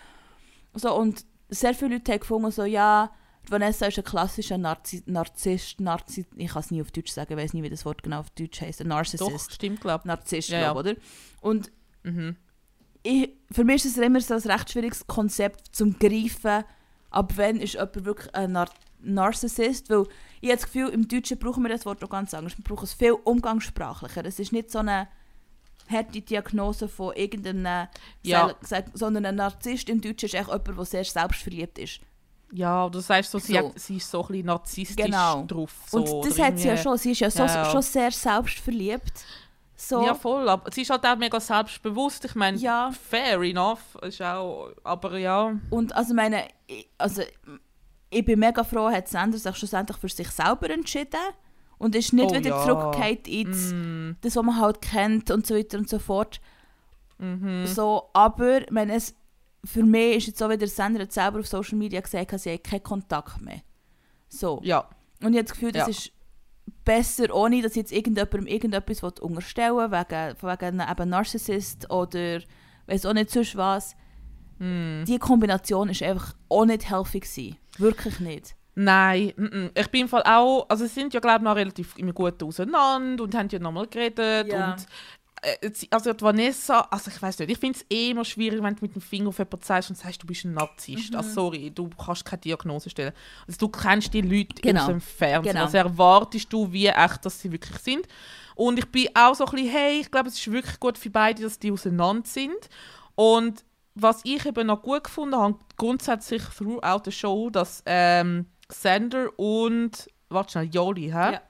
[0.73, 3.11] So, und sehr viele Leute haben gefunden, so, ja,
[3.47, 7.37] Vanessa ist ein klassischer Narzi Narzisst, Narzi ich kann es nie auf Deutsch sagen, ich
[7.37, 9.53] weiß nie, wie das Wort genau auf Deutsch heißt, ein Doch, Narcissist.
[9.53, 10.71] stimmt, glaube Narzisst, Ja, ja.
[10.73, 10.95] glaub, oder?
[11.41, 11.71] Und
[12.03, 12.11] ich.
[12.11, 12.35] Mhm.
[13.03, 16.63] ich, für mich ist es immer so ein recht schwieriges Konzept zum Greifen,
[17.15, 18.69] ab wann ist jemand wirklich ein Nar
[19.01, 20.05] Narzissist, weil
[20.41, 22.57] ich habe das Gefühl, im Deutschen brauchen wir das Wort auch ganz anders.
[22.57, 24.25] Wir brauchen es viel umgangssprachlicher.
[24.25, 25.07] Es ist nicht so eine
[25.89, 27.87] harte Diagnose von irgendeinem,
[28.23, 28.55] Ja.
[28.61, 31.99] Sel- sondern ein Narzisst im Deutschen ist echt jemand, der sehr selbstverliebt ist.
[32.51, 33.59] Ja, du sagst so, sie, So.
[33.69, 35.43] Hat, sie ist so ein bisschen narzisstisch Genau.
[35.45, 35.71] drauf.
[35.87, 36.97] So, Und das oder hat sie ja schon.
[36.97, 37.71] Sie ist ja, so, Ja, ja.
[37.71, 39.25] schon sehr selbstverliebt.
[39.77, 40.47] So, Ja, voll.
[40.47, 42.23] Aber sie ist halt auch mega selbstbewusst.
[42.25, 42.91] Ich meine, Ja.
[42.91, 43.95] fair enough.
[44.01, 45.53] Ist auch, aber ja.
[45.69, 47.21] Und also meine, ich, also,
[48.09, 51.19] ich bin mega froh, hat Sanders sich schlussendlich für sich selber entschieden
[51.77, 52.63] und ist nicht Oh wieder ja.
[52.65, 56.39] zurückgekehrt ins, Mm, das, was man halt kennt und so weiter und so fort.
[57.17, 57.65] mhm.
[57.65, 59.13] So, aber ich meine, es,
[59.65, 62.39] für mich ist jetzt so, wie der Sender hat selber auf Social Media gesagt hat,
[62.39, 63.61] sie hat keinen Kontakt mehr.
[64.29, 64.59] So.
[64.63, 64.87] Ja.
[65.21, 65.87] Und ich habe das Gefühl, das Ja.
[65.89, 66.11] ist
[66.83, 72.41] besser, ohne dass ich jetzt irgendjemandem irgendetwas unterstellen will, wegen, wegen einem eben Narzissist oder
[72.87, 73.95] weiß auch nicht sonst was.
[74.59, 75.03] Mm.
[75.05, 77.57] Die Kombination ist einfach auch nicht healthy gewesen.
[77.77, 78.55] Wirklich nicht.
[78.75, 79.71] Nein, mm, mm.
[79.73, 83.23] ich bin im Fall auch, also sie sind ja glaube ich noch relativ gut auseinander
[83.23, 84.73] und haben ja nochmal geredet Ja.
[84.73, 84.85] und
[85.91, 88.81] also die Vanessa, also ich weiß nicht, ich finde es eh immer schwierig, wenn du
[88.81, 91.11] mit dem Finger auf jemanden zeigst und sagst, du bist ein Narzisst.
[91.11, 91.17] Mhm.
[91.17, 93.13] Also sorry, du kannst keine Diagnose stellen.
[93.47, 94.81] Also du kennst die Leute Genau.
[94.81, 95.65] aus dem Fernsehen, Genau.
[95.65, 98.07] also erwartest du, wie echt dass sie wirklich sind.
[98.55, 101.09] Und ich bin auch so ein bisschen, hey, ich glaube, es ist wirklich gut für
[101.09, 102.69] beide, dass die auseinander sind.
[103.15, 103.63] Und
[103.95, 110.09] was ich eben noch gut gefunden habe, grundsätzlich throughout the show, dass ähm, Xander und,
[110.29, 111.33] warte schnell, Yoli, hä?
[111.33, 111.41] Ja.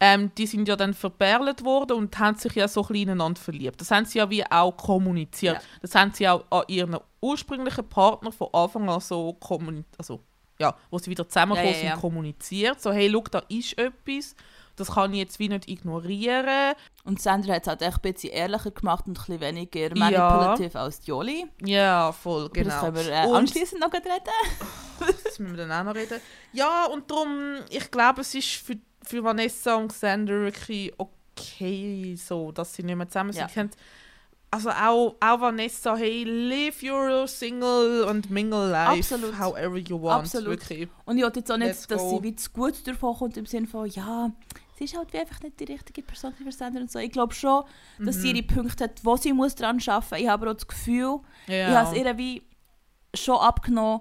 [0.00, 3.80] Ähm, die sind ja dann verperlt worden und haben sich ja so ein ineinander verliebt.
[3.80, 5.56] Das haben sie ja wie auch kommuniziert.
[5.56, 5.62] Ja.
[5.82, 9.94] Das haben sie auch an ihren ursprünglichen Partner von Anfang an so kommuniziert.
[9.98, 10.20] Also,
[10.60, 11.92] ja, wo sie wieder zusammengekommen Ja, ja, ja.
[11.94, 12.80] sind, kommuniziert.
[12.80, 14.34] So, hey, schau, da ist etwas.
[14.76, 16.74] Das kann ich jetzt wie nicht ignorieren.
[17.02, 19.94] Und Sandra hat es halt echt ein bisschen ehrlicher gemacht und ein bisschen weniger Ja.
[19.96, 21.46] manipulativ als die Joli.
[21.64, 22.70] Ja, voll, Über genau.
[22.70, 24.04] Das können wir äh, anschliessend noch reden.
[25.24, 26.20] Das müssen wir dann auch noch reden.
[26.52, 32.52] Ja, und darum, ich glaube, es ist für, für Vanessa und Xander wirklich okay, so,
[32.52, 33.54] dass sie nicht mehr zusammen sind.
[33.54, 33.80] Ja.
[34.50, 39.38] Also auch, auch Vanessa, hey, live your single und mingle life, Absolut.
[39.38, 40.20] however you want.
[40.24, 40.48] Absolut.
[40.48, 40.88] Wirklich.
[41.04, 42.16] Und ich wollte jetzt auch nicht, Let's dass go.
[42.16, 44.30] sie wie zu gut davon kommt, im Sinne von, ja,
[44.78, 46.98] sie ist halt wie einfach nicht die richtige Person für Sender und so.
[46.98, 47.64] Ich glaube schon,
[47.98, 48.20] dass Mhm.
[48.22, 50.18] sie ihre Punkte hat, wo sie muss dran arbeiten muss.
[50.20, 51.68] Ich habe aber auch das Gefühl, Ja.
[51.70, 52.42] ich habe es ihr wie
[53.14, 54.00] schon abgenommen,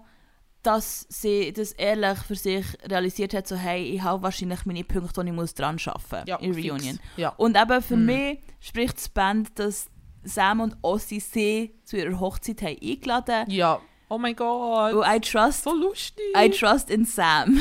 [0.63, 5.23] dass sie das ehrlich für sich realisiert hat, so hey, ich habe wahrscheinlich meine Punkte,
[5.23, 6.53] die ich muss dran arbeiten ja, in.
[6.53, 6.99] Reunion.
[7.15, 7.29] Ja.
[7.37, 8.05] Und eben für Mhm.
[8.05, 9.87] mich spricht das Band, dass
[10.23, 13.79] Sam und Ossi sie zu ihrer Hochzeit haben eingeladen ja.
[14.09, 14.93] Oh mein Gott.
[14.93, 16.23] Und I trust, So lustig.
[16.33, 17.59] I trust in Sam.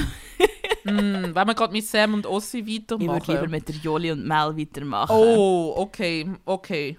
[0.85, 3.09] mm, wenn wir gerade mit Sam und Ossi Ich weitermachen.
[3.09, 5.11] würde lieber mit der Joli und Mel weitermachen.
[5.17, 6.99] Oh, okay, okay.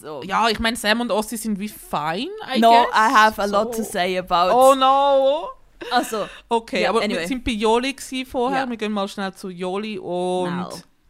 [0.00, 0.22] So.
[0.24, 2.88] Ja, ich meine, Sam und Ossi sind wie fine, I no, guess.
[2.94, 3.82] I have a lot So.
[3.82, 4.52] to say about.
[4.54, 5.48] Oh no!
[5.90, 7.20] Also, Okay, Ja, aber anyway.
[7.20, 7.94] wir sind bei Joli
[8.26, 8.60] vorher.
[8.64, 8.70] Ja.
[8.70, 10.56] Wir gehen mal schnell zu Joli und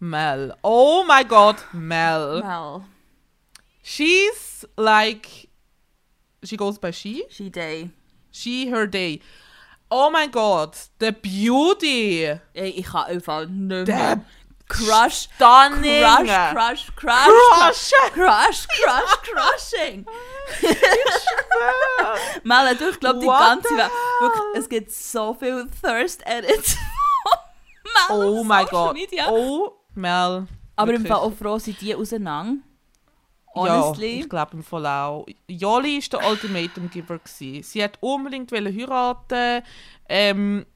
[0.00, 0.46] Mel.
[0.48, 0.54] Mel.
[0.62, 2.40] Oh my God, Mel.
[2.42, 2.80] Mel,
[3.82, 5.48] She's like,
[6.42, 7.90] she goes by she, she day.
[8.30, 9.20] she her day.
[9.90, 14.24] Oh my God, the beauty, Ey, ich kann einfach nicht mehr.
[14.66, 18.12] Crush, stunning, crush, crush, crush, crush.
[18.12, 20.06] crush, crush, crushing.
[22.44, 23.90] Mel, du, ich glaube, die ganze Welt.
[24.20, 26.76] Wirklich, es gibt so viele Thirst-Edits
[28.10, 29.28] Oh God, Media.
[29.30, 30.46] oh Mel.
[30.76, 31.08] Aber im wirklich.
[31.12, 32.62] Fall auch froh sind die auseinander.
[33.54, 34.16] Honestly.
[34.16, 35.26] Ja, ich glaube im Fall auch.
[35.46, 37.18] Joli war der Ultimatum Giver.
[37.18, 37.62] Gewesen.
[37.62, 39.62] Sie hat unbedingt heiraten,
[40.08, 40.66] ähm,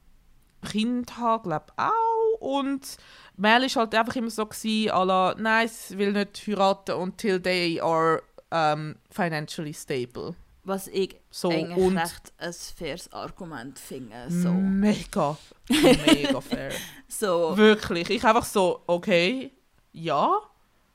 [0.69, 2.39] Kind haben, glaube auch.
[2.39, 2.97] und
[3.39, 7.41] Mel ist halt einfach immer so gewesen, à la, nein, sie will nicht heiraten until
[7.41, 8.21] they are
[8.51, 10.35] um, financially stable.
[10.65, 14.25] Was ich So, eigentlich recht ein faires Argument finde.
[14.29, 14.51] So.
[14.51, 15.37] mega,
[15.69, 16.71] mega fair.
[17.07, 17.55] so.
[17.55, 19.51] Wirklich, ich einfach so, okay,
[19.93, 20.37] ja,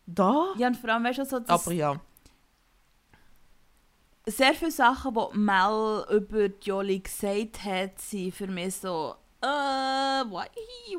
[0.06, 1.98] da, Ja, und vor allem, weißt du, so, aber ja.
[4.26, 10.46] sehr viele Sachen, die Mel über Jolly gesagt hat, sind für mich so, äh, why,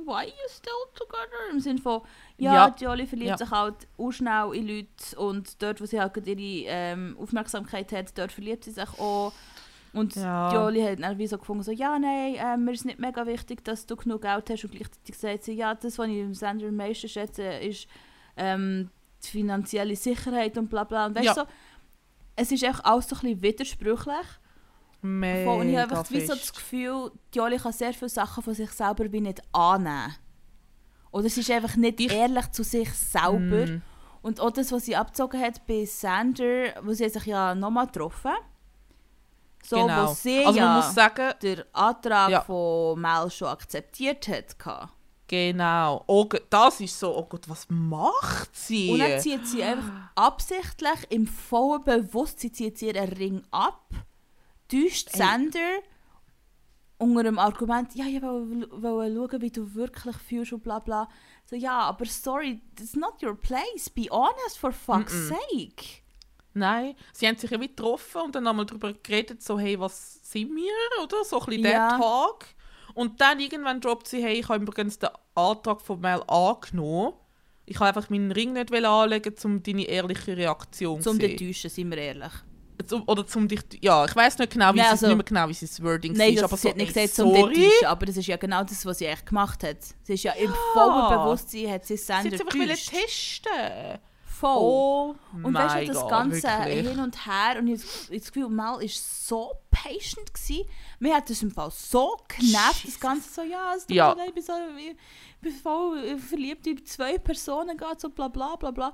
[0.05, 1.51] why you still together?
[1.51, 2.01] Im Sinne von,
[2.37, 2.69] ja, Ja.
[2.69, 3.37] die Jolly verliebt Ja.
[3.37, 8.17] sich halt auch schnell in Leute und dort, wo sie halt ihre ähm, Aufmerksamkeit hat,
[8.17, 9.33] dort verliebt sie sich auch.
[9.93, 10.51] Und Ja.
[10.51, 13.63] Jolly hat dann wie so gefunden, so, ja, nein, ähm, mir ist nicht mega wichtig,
[13.63, 16.67] dass du genug Geld hast und gleichzeitig sagt sie, ja, das, was ich im Sender
[16.67, 17.87] am meisten schätze, ist
[18.37, 18.89] ähm,
[19.23, 21.05] die finanzielle Sicherheit und bla bla.
[21.05, 21.33] Und weißt Ja.
[21.33, 21.47] du, so,
[22.35, 24.27] es ist echt alles so ein bisschen widersprüchlich.
[25.05, 26.53] Mega Voll, und ich habe einfach wie so das.
[26.53, 30.15] Gefühl, die Jolly kann sehr viele Sachen von sich selber wie nicht annehmen.
[31.11, 33.67] Oder sie ist einfach nicht Ich- ehrlich zu sich selber.
[33.67, 33.81] Mm.
[34.21, 38.31] Und auch das, was sie abgezogen hat bei Sander, wo sie sich ja nochmal getroffen
[39.63, 40.09] so, genau.
[40.09, 42.41] wo sie also ja man muss sagen, den Antrag Ja.
[42.41, 44.55] von Mel schon akzeptiert hat.
[45.27, 46.03] genau.
[46.07, 48.91] Oh, das ist so, oh Gott, was macht sie?
[48.91, 53.89] Und dann zieht sie einfach absichtlich, im vollen Bewusstsein, zieht sie ihren Ring ab,
[54.69, 55.19] täuscht Ey.
[55.19, 55.79] Sander
[56.97, 61.09] unter dem Argument, ja, ich will schauen, wie du wirklich fühlst und bla bla.
[61.45, 63.89] So, ja, aber sorry, that's not your place.
[63.89, 65.27] Be honest, for fuck's Mm-mm.
[65.29, 65.85] sake.
[66.53, 70.21] Nein, sie haben sich ja wie getroffen und dann einmal darüber geredet, so, hey, was
[70.31, 71.23] sind wir, oder?
[71.25, 71.89] So ein bisschen Ja.
[71.89, 72.55] der Tag.
[72.93, 77.13] Und dann irgendwann droppt sie, hey, ich habe übrigens den Antrag von Mel angenommen.
[77.65, 81.35] Ich habe einfach meinen Ring nicht anlegen, um deine ehrliche Reaktion zu Zum sehen.
[81.35, 82.31] den täuschen, sind wir ehrlich.
[83.07, 85.47] Oder zum dich, ja, ich weiß nicht genau, wie Nein, sie, also- nicht mehr genau,
[85.49, 87.85] wie sie das Wording Nein, war, das aber sie so, hat nicht gesagt, zum täuschen,
[87.87, 89.77] aber das ist ja genau das, was sie echt gemacht hat.
[90.03, 93.99] Sie ist ja im vollen Bewusstsein, hat sie sie Sander hat einfach testen.
[94.25, 94.57] Voll.
[94.61, 96.87] Oh Und weißt du, das Ganze wirklich.
[96.89, 100.33] hin und her, und ich habe das Gefühl, Mel war so patient.
[100.33, 100.65] Gewesen.
[100.99, 104.09] Mir hat das im Fall so genervt, das Ganze so, ja, es tut Ja.
[104.13, 104.97] mir leid, ich bin, so, ich
[105.39, 108.93] bin voll verliebt in zwei Personen, geht so bla bla bla bla.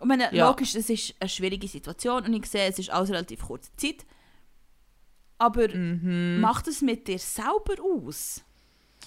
[0.00, 0.48] Und meine, Ja.
[0.48, 4.04] logisch, es ist eine schwierige Situation und ich sehe, es ist alles relativ kurze Zeit.
[5.38, 6.40] Aber Mhm.
[6.40, 8.42] macht es mit dir selber aus?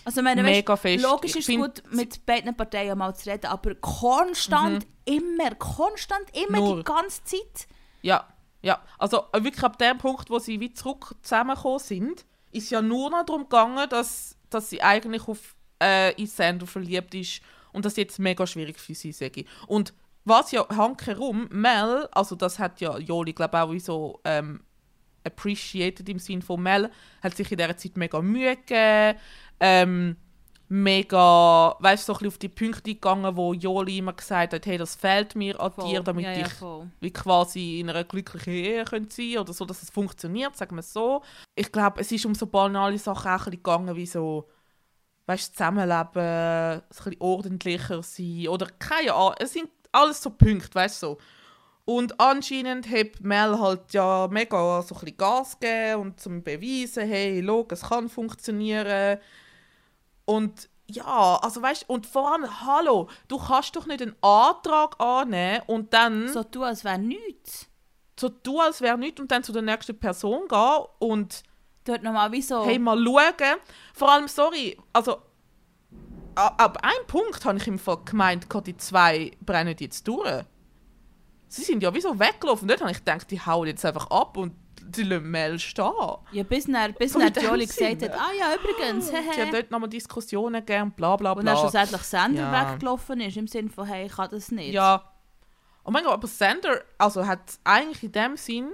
[0.06, 1.03] Also ich meine, weißt, Mega fest.
[1.03, 6.25] Logisch Ich ist es gut, mit beiden Parteien mal zu reden, aber konstant immer, konstant
[6.36, 6.77] immer Nur.
[6.77, 7.67] die ganze Zeit.
[8.01, 8.27] Ja,
[8.62, 8.82] ja.
[8.97, 13.25] Also wirklich ab dem Punkt, wo sie wie zurück zusammengekommen sind, ist ja nur noch
[13.25, 18.19] darum gegangen, dass, dass sie eigentlich auf äh, in Sander verliebt ist und das jetzt
[18.19, 19.45] mega schwierig für sie sage.
[19.67, 19.93] Und
[20.26, 24.62] was ja hankerum, Mel, also das hat ja Joli glaube auch wie so ähm,
[25.24, 26.90] appreciated im Sinn von Mel,
[27.22, 29.20] hat sich in dieser Zeit mega Mühe gegeben,
[29.60, 30.18] ähm,
[30.70, 34.66] mega, weißt du, so ein bisschen auf die Punkte gegangen, wo Joli immer gesagt hat,
[34.66, 36.90] hey, das fehlt mir an dir, damit ja, ja, ich voll.
[37.00, 40.92] wie quasi in einer glücklichen Ehe sein oder so, dass es funktioniert, sagen wir es
[40.92, 41.22] so.
[41.56, 44.50] Ich glaube, es ist um so banale Sachen auch ein bisschen gegangen, wie so,
[45.28, 50.75] weißt du, Zusammenleben, ein bisschen ordentlicher sein oder keine Ahnung, es sind alles so Punkte,
[50.75, 51.17] weißt du, so.
[51.86, 57.06] Und anscheinend hat Mel halt ja mega so ein bisschen Gas gegeben und zum beweisen,
[57.06, 59.19] hey, schau, es kann funktionieren.
[60.25, 65.62] Und ja, also weißt und vor allem, hallo, du kannst doch nicht einen Antrag annehmen
[65.67, 67.67] und dann So tun, als wäre nichts.
[68.17, 71.43] so tun, als wäre nichts und dann zu der nächsten Person gehen und
[71.86, 72.65] Dort nochmal wie so...
[72.65, 73.58] hey, mal schauen.
[73.93, 75.21] Vor allem, sorry, also
[76.36, 80.43] ab einem Punkt habe ich im Fall gemeint, die zwei brennen jetzt durch.
[81.48, 82.67] Sie sind ja wie so weggelaufen.
[82.67, 84.54] Dort habe ich gedacht, die hauen jetzt einfach ab und
[84.86, 85.91] die lassen Mel stehen.
[86.32, 89.52] ja, bis dann, bis dann Jolie gesagt hat, ah ja, übrigens, Sie haben hehe.
[89.52, 91.62] dort nochmal Diskussionen gegeben, bla bla Und dann bla.
[91.62, 92.74] schlussendlich Sander Ja.
[92.74, 94.74] weggelaufen ist, im Sinne von, hey, ich kann das nicht.
[94.74, 95.10] Ja.
[95.86, 98.72] Oh mein Gott, aber Sander also hat eigentlich in dem Sinn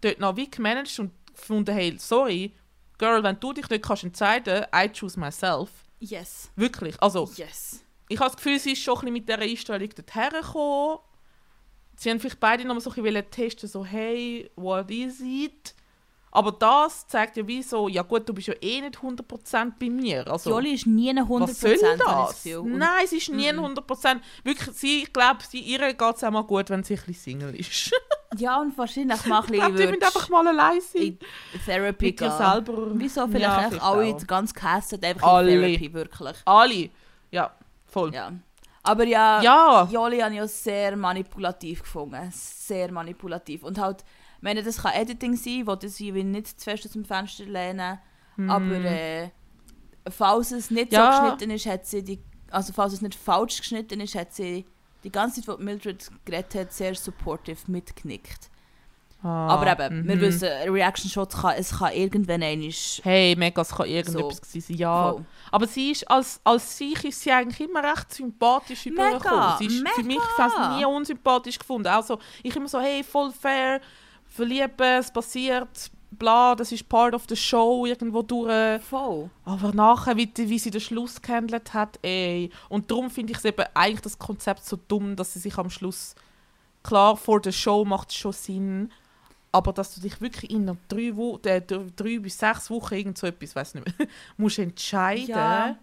[0.00, 2.54] dort noch wie gemanagt und gefunden, hey, sorry,
[2.98, 5.70] Girl, wenn du dich nicht kannst entscheiden, I choose myself.
[6.00, 6.50] Yes.
[6.56, 7.00] Wirklich.
[7.02, 7.80] Also, Yes.
[8.08, 10.98] ich habe das Gefühl, sie ist schon ein bisschen mit dieser Einstellung dorthin gekommen.
[11.96, 15.74] Sie haben vielleicht beide noch mal so ein bisschen testen, so, hey, what is it?
[16.30, 19.88] Aber das zeigt ja wie so, ja gut, du bist ja eh nicht 100% bei
[19.88, 20.30] mir.
[20.30, 22.44] Also, Jolie ist nie eine 100%, was soll das?
[22.64, 24.20] Nein, sie ist nie 100%.
[24.44, 27.40] Wirklich, sie, ich glaube, sie, ihr geht es auch mal gut, wenn sie ein bisschen
[27.40, 27.90] Single ist.
[28.36, 31.18] Ja, und wahrscheinlich mal ein ich glaube, die müssen einfach mal allein sein.
[31.54, 32.30] in Therapy Mit gehen.
[32.30, 32.74] selber.
[32.92, 34.26] Wieso vielleicht Ja, vielleicht alle auch.
[34.26, 35.52] ganz gehasst einfach Alle.
[35.54, 36.36] in Therapy, wirklich.
[36.44, 36.90] Alle.
[37.30, 37.50] Ja,
[37.86, 38.12] voll.
[38.14, 38.30] Ja.
[38.82, 39.88] Aber ja, Ja.
[39.90, 42.30] Joli habe ich auch sehr manipulativ gefunden.
[42.30, 43.62] Sehr manipulativ.
[43.64, 44.04] Und halt,
[44.38, 47.44] ich meine, das kann Editing sein, wo das ich nicht zu fest aus dem Fenster
[47.44, 47.98] lehnen.
[48.36, 48.50] Mhm.
[48.50, 49.30] Aber äh,
[50.08, 51.12] falls es nicht Ja.
[51.12, 52.20] so geschnitten ist, hat sie die,
[52.50, 54.64] also falls es nicht falsch geschnitten ist, hat sie
[55.04, 58.48] die ganze Zeit, wo Mildred geredet hat, sehr supportive mitgenickt.
[59.20, 60.20] Ah, Aber eben, wir mhm.
[60.20, 62.70] wissen, Reaction Shots kann, es kann irgendwann einmal
[63.02, 65.10] Hey, mega, es kann irgendetwas gewesen sein, ja.
[65.12, 65.24] voll.
[65.50, 69.54] Aber sie ist, als, als sich ist sie eigentlich immer recht sympathisch Mega, übergekommen.
[69.58, 70.22] Sie ist für mich mega.
[70.36, 71.88] fast nie unsympathisch gefunden.
[71.88, 73.80] Also, ich immer so, hey, voll fair,
[74.28, 78.82] verlieben, es passiert, bla, das ist part of the show irgendwo durch.
[78.82, 79.30] Voll.
[79.44, 82.50] Aber nachher, wie, wie sie den Schluss gehandelt hat, ey.
[82.68, 85.70] Und darum finde ich es eben eigentlich das Konzept so dumm, dass sie sich am
[85.70, 86.14] Schluss,
[86.82, 88.92] klar, vor der Show macht es schon Sinn,
[89.50, 93.18] aber dass du dich wirklich in drei, Wo äh, drei drei bis sechs Wochen irgend
[93.18, 95.28] so etwas, weiß nicht mehr, musst entscheiden.
[95.28, 95.78] Ja.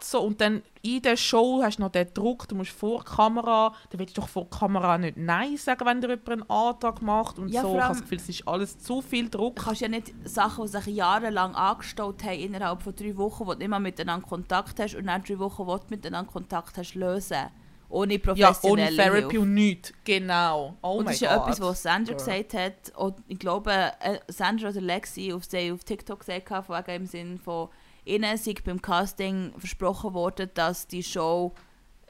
[0.00, 3.12] So, und dann in der Show hast du noch den Druck, du musst vor der
[3.14, 6.50] Kamera, dann willst du doch vor der Kamera nicht Nein sagen, wenn dir jemand einen
[6.50, 7.74] Antrag macht und Ja, so.
[7.74, 9.56] Ich habe das Gefühl, es ist alles zu viel Druck.
[9.56, 13.54] Du kannst ja nicht Sachen, die sich jahrelang angestaut haben, innerhalb von drei Wochen, wo
[13.54, 17.48] du mal miteinander Kontakt hast und dann drei Wochen, wo du miteinander Kontakt hast, lösen.
[17.88, 19.40] Ohne Ja, professionelle ohne Therapy Hilfe.
[19.40, 19.92] und nichts.
[20.04, 20.74] Genau.
[20.82, 22.42] Oh und das ist ja etwas, was Sandra Girl.
[22.42, 22.96] gesagt hat.
[22.96, 27.06] Und ich glaube, äh, Sandra oder Lexi auf, auf TikTok gesagt hat, von wegen im
[27.06, 27.68] Sinn von
[28.06, 31.52] ihnen sei beim Casting versprochen worden, dass die Show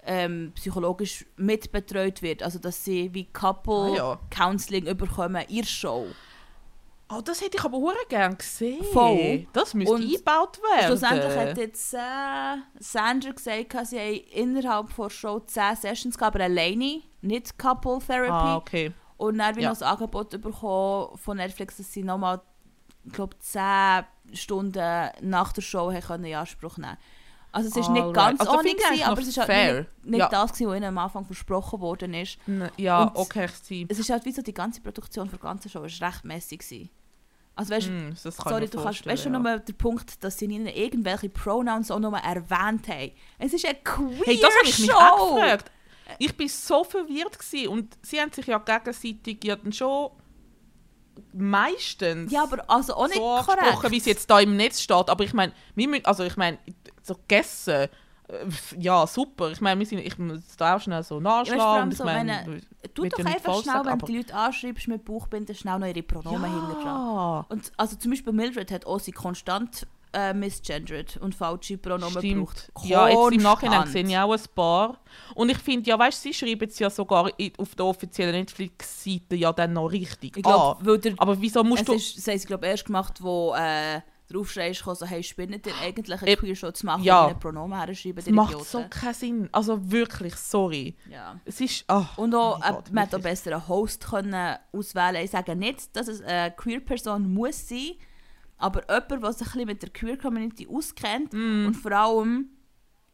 [0.05, 2.43] ähm, psychologisch mitbetreut wird.
[2.43, 4.21] Also, dass sie wie Couple Ah, ja.
[4.31, 6.07] Counseling überkommen der Show.
[7.09, 8.83] Oh, das hätte ich aber hure gern gesehen.
[8.93, 9.47] Voll.
[9.53, 10.87] Das müsste Und eingebaut werden.
[10.87, 11.99] Schlussendlich hat jetzt äh,
[12.81, 17.99] Sandra gesagt, dass sie haben innerhalb der Show 10 Sessions gehabt, aber alleine, nicht Couple
[18.05, 18.31] Therapy.
[18.33, 18.93] Ah, okay.
[19.19, 19.71] Und dann habe ich Ja.
[19.71, 22.41] noch das Angebot bekommen von Netflix, dass sie nochmal,
[23.07, 26.97] ich glaube, 10 Stunden nach der Show können in Anspruch nehmen
[27.53, 30.29] Also es ist nicht ganz Also ohne, gewesen, aber es ist halt nicht, nicht Ja.
[30.29, 32.39] das, was ihnen am Anfang versprochen worden ist.
[32.77, 33.49] Ja, Und- okay.
[33.89, 36.57] Es ist halt wie so, die ganze Produktion für die ganze Show ist recht messy
[36.57, 36.91] gewesen.
[37.55, 40.59] Also weißt, Mm, Sorry, du kannst, weißt du vorstellen, nur der Punkt, dass sie nie
[40.69, 43.13] irgendwelche Pronouns auch nur erwähnt haben.
[43.39, 44.99] Es ist eine queer Hey, das ich mich Show.
[44.99, 45.71] auch gefragt.
[46.19, 47.69] Ich war so verwirrt gewesen.
[47.69, 50.11] und sie haben sich ja gegenseitig ja dann schon
[51.33, 53.49] meistens Ja, aber also auch nicht so korrekt.
[53.63, 55.09] angesprochen, wie es jetzt da im Netz steht.
[55.11, 56.59] Aber ich meine, wir müssen, also ich meine,
[57.03, 57.89] so gegessen, äh,
[58.79, 59.51] ja super.
[59.51, 61.61] Ich meine, wir sind, ich muss da auch schnell so Ja, du, nachschlagen.
[61.63, 62.61] allem und ich so, meine,
[62.95, 65.79] Tu ja doch einfach falsch schnell, sagen, wenn du die Leute anschreibst mit Bauchbinden, schnell
[65.79, 66.51] noch ihre Pronomen
[66.85, 72.19] ja, Und also zum Beispiel Mildred hat auch sie konstant äh, misgendert und falsche Pronomen.
[72.19, 72.71] Stimmt.
[72.85, 74.07] Ja, jetzt im Nachhinein Konstant.
[74.09, 75.01] sehe ich auch ein paar.
[75.35, 79.37] Und ich finde, ja, weißt du, sie schreiben es ja sogar auf der offiziellen Netflix-Seite
[79.37, 80.87] ja dann noch richtig Ich glaube, an.
[80.87, 81.93] weil der, Aber wieso musst es du...
[81.95, 85.23] ist, das haben sie glaube erst gemacht, wo äh, der Aufschrei ist gekommen, so, hey,
[85.23, 87.27] spinnet ihr eigentlich einen Äh, Queer-Show zu machen, ja.
[87.27, 88.69] wo ihnen Pronomen herschreiben, die macht Idioten.
[88.69, 89.49] so keinen Sinn.
[89.53, 90.97] Also wirklich, sorry.
[91.11, 91.39] Ja.
[91.45, 91.85] Es ist...
[91.87, 95.31] ach, Und auch, mein äh, Gott, man hätte auch besser einen Host können auswählen Ich
[95.31, 97.93] sage nicht, dass es eine Queer-Person muss sein,
[98.59, 101.67] aber jemand, der sich ein bisschen mit der Queer-Community auskennt Mm.
[101.67, 102.51] und vor allem,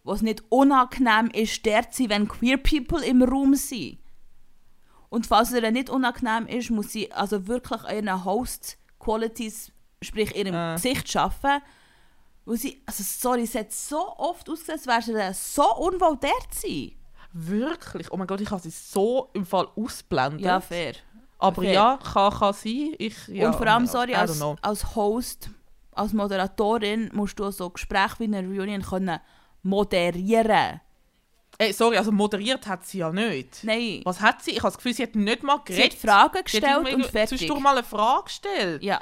[0.04, 3.98] was nicht unangenehm ist, dort zu sein, wenn Queer-People im Raum sind.
[5.08, 10.34] Und falls es ihr nicht unangenehm ist, muss sie also wirklich an ihren Host-Qualities, sprich
[10.34, 10.74] ihrem Äh.
[10.74, 11.62] Gesicht arbeiten.
[12.44, 16.18] Wo sie, also sorry, es hat so oft ausgesehen, als wäre sie dann so unwohl
[16.20, 16.92] dort sein.
[17.32, 18.10] Wirklich?
[18.10, 20.40] Oh mein Gott, ich habe sie so im Fall ausblendet.
[20.40, 20.94] Ja, fair.
[21.42, 21.72] Aber fair.
[21.72, 22.94] ja, kann, kann sein.
[22.98, 25.50] Ich, ja, und vor allem, ja, sorry, als, als Host,
[25.92, 29.18] als Moderatorin musst du so Gespräche wie in einer Reunion können
[29.62, 30.80] moderieren.
[31.58, 33.62] Ey, sorry, also moderiert hat sie ja nicht.
[33.62, 34.52] Nein, Was hat sie?
[34.52, 35.92] Ich habe das Gefühl, sie hat nicht mal sie geredet.
[35.92, 37.28] hat Fragen Sie hat gestellt irgendwie und fertig.
[37.28, 38.82] zwischendurch mal eine Frage gestellt.
[38.82, 39.00] Ja,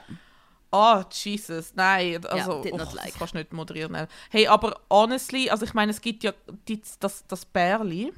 [0.72, 3.14] Ah, Jesus, nein, also did och, not das like.
[3.18, 4.06] kannst du nicht moderieren.
[4.30, 6.32] Hey, aber honestly, also ich meine, es gibt ja
[6.68, 8.12] die, das, das Pärli,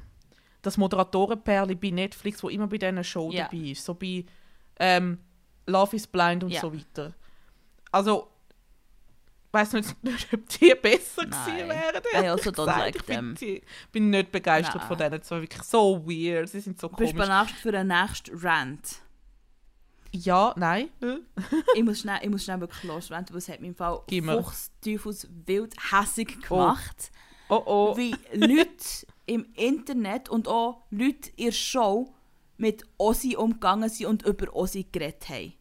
[0.63, 3.43] das Moderatorenpärli bei Netflix, wo immer bei diesen Show Ja.
[3.43, 4.25] dabei ist, so bei
[4.79, 5.19] ähm,
[5.67, 6.61] Love is Blind und Ja.
[6.61, 7.13] so weiter.
[7.91, 8.29] Also,
[9.47, 11.45] ich weiß nicht, nicht, ob die besser Nein.
[11.57, 12.23] gewesen wären.
[12.23, 14.87] I also don't like ich die- bin nicht begeistert Nein.
[14.87, 15.21] von denen.
[15.21, 16.49] Es war wirklich so weird.
[16.49, 17.27] Sie sind so du bist komisch.
[17.27, 18.95] banal für den nächsten Rant.
[20.11, 20.89] Ja, nein.
[21.75, 24.23] Ich, muss schnell, ich muss schnell wirklich losranten, weil es hat mich im Fall Gib
[24.25, 24.41] mir.
[24.41, 27.11] Fuchs, Teufels, wild, hässig gemacht.
[27.49, 27.97] Oh oh.
[27.97, 28.67] Wie Leute
[29.25, 32.13] im Internet und auch Leute in der Show
[32.57, 35.53] mit Ossi umgegangen sind und über Ossi geredet haben.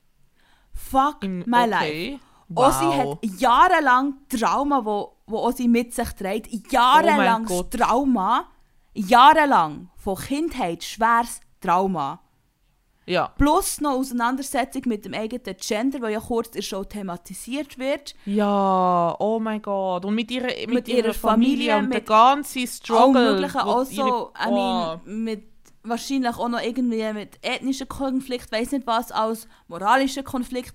[0.73, 1.85] Fuck Im- my life.
[1.85, 2.21] okay.
[2.55, 2.95] Ossi Wow.
[3.23, 6.71] hat jahrelang Trauma, wo, wo Ossi mit sich trägt.
[6.73, 7.63] Jahrelang Oh.
[7.63, 8.49] Trauma.
[8.95, 9.89] Jahrelang.
[9.97, 12.21] Von Kindheit schweres Trauma.
[13.07, 13.29] Ja.
[13.37, 18.15] Plus noch Auseinandersetzung mit dem eigenen Gender, wo ja kurz in der Show thematisiert wird.
[18.27, 20.05] Ja, oh mein Gott.
[20.05, 23.33] Und mit ihrer, mit Mit ihrer, ihrer Familie, Familie, und der mit ganze All Struggle.
[23.35, 24.55] mögliche, wo also, ihre- I Oh.
[24.55, 25.45] mean, mit
[25.83, 30.73] wahrscheinlich auch noch irgendwie mit ethnischen Konflikt, weiß nicht was, als moralischen Konflikt.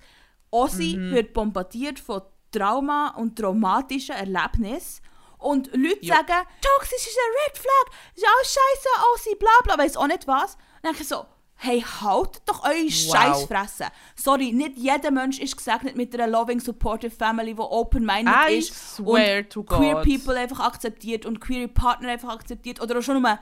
[0.51, 1.11] Ossi Mhm.
[1.11, 2.21] wird bombardiert von
[2.51, 5.01] Trauma und traumatischen Erlebnis.
[5.37, 6.15] Und Leute Ja.
[6.15, 10.27] sagen, toxisch ist ein Red Flag, ist alles scheiße, Ossi, bla bla, weiss auch nicht
[10.27, 10.55] was.
[10.55, 11.25] Und dann denke ich so,
[11.57, 12.91] hey, haltet doch eure Wow.
[13.15, 13.85] Scheißfresse.
[14.15, 19.47] Sorry, nicht jeder Mensch ist gesegnet mit einer loving, supportive Family, die open-minded ist swear
[19.49, 20.03] to und queer God.
[20.03, 23.39] people einfach akzeptiert und queer Partner einfach akzeptiert oder auch schon nur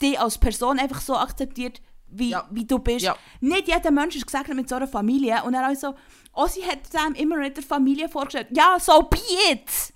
[0.00, 2.46] dich als Person einfach so akzeptiert, wie, Ja.
[2.50, 3.04] wie du bist.
[3.04, 3.16] Ja.
[3.40, 5.94] Nicht jeder Mensch ist gesegnet mit so einer Familie und er also,
[6.32, 9.18] Ossi hat dem immer mit der Familie vorgestellt, ja, so be
[9.50, 9.92] it!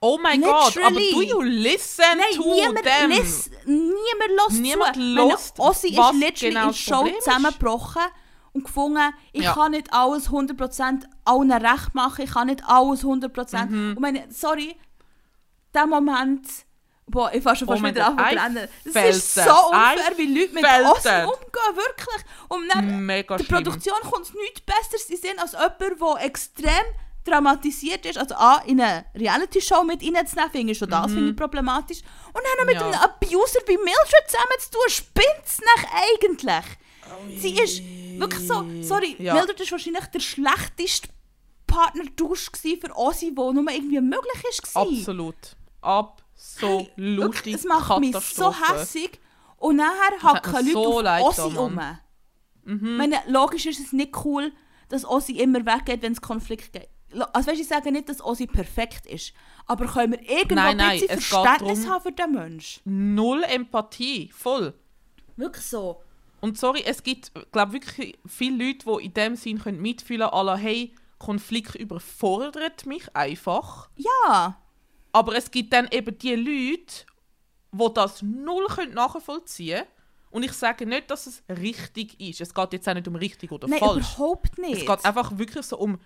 [0.00, 3.10] Oh mein Gott, aber do you listen Nein, to niemand, them?
[3.10, 5.62] liss, niemand lässt Niemand zu.
[5.62, 8.02] Ossi ist literally genau in Show zusammengebrochen
[8.52, 9.54] und gefunden, ich Ja.
[9.54, 13.70] kann nicht alles 100% allen recht machen, ich kann nicht alles 100%.
[13.70, 13.90] Mhm.
[13.96, 14.76] Und meine, sorry,
[15.74, 16.46] der Moment,
[17.06, 18.68] boah, ich war schon Oh fast mein wieder Gott, angefangen.
[18.86, 21.26] I Das ist so unfair, wie Leute mit it.
[21.26, 22.24] umgehen, wirklich.
[22.48, 23.44] Und dann, Mega der.
[23.44, 26.84] Produktion kommt es nichts Besseres in Sinn, als jemand, der extrem
[27.28, 28.18] dramatisiert ist.
[28.18, 32.00] Also A, in eine Reality-Show mit reinzunehmen, finde ich schon das finde ich problematisch.
[32.28, 32.80] Und dann noch mit Mhm.
[32.80, 32.86] Ja.
[32.86, 37.40] einem Abuser wie Mildred zusammen zu tun, spinnt's nach eigentlich.
[37.40, 37.82] Sie ist
[38.20, 39.34] wirklich so, sorry, Ja.
[39.34, 41.08] Mildred ist wahrscheinlich der schlechteste
[41.66, 44.76] gsi für Ossi, der nur irgendwie möglich ist.
[44.76, 45.56] Absolut.
[45.80, 46.88] Absolut.
[46.96, 49.18] Wirklich, es macht mich so hässig.
[49.56, 51.74] Und nachher hacken Leute so auf leid Ossi getan, um.
[51.74, 51.98] Mann.
[52.64, 54.52] Ich meine, logisch ist es nicht cool,
[54.88, 56.88] dass Ossi immer weggeht, wenn es Konflikt gibt.
[57.32, 59.32] Also weißt, ich sage nicht, dass Ossi perfekt ist.
[59.66, 63.14] Aber können wir irgendwo Nein, ein bisschen Verständnis haben für den Menschen?
[63.14, 64.30] Null Empathie.
[64.34, 64.74] Voll.
[65.36, 66.02] Wirklich so.
[66.40, 70.56] Und sorry, es gibt, glaube wirklich viele Leute, die in dem Sinn können mitfühlen können,
[70.58, 73.88] hey, Konflikt überfordert mich einfach.
[73.96, 74.60] Ja.
[75.12, 77.06] Aber es gibt dann eben die Leute,
[77.72, 79.88] die das null können nachvollziehen können.
[80.30, 82.40] Und ich sage nicht, dass es richtig ist.
[82.40, 84.14] Es geht jetzt auch nicht um richtig oder Nein, falsch.
[84.14, 84.82] überhaupt nicht.
[84.82, 85.98] Es geht einfach wirklich so um.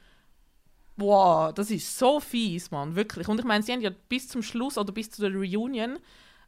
[0.96, 3.26] Boah, das ist so fies, Mann, wirklich.
[3.28, 5.98] Und ich meine, sie haben ja bis zum Schluss oder bis zu der Reunion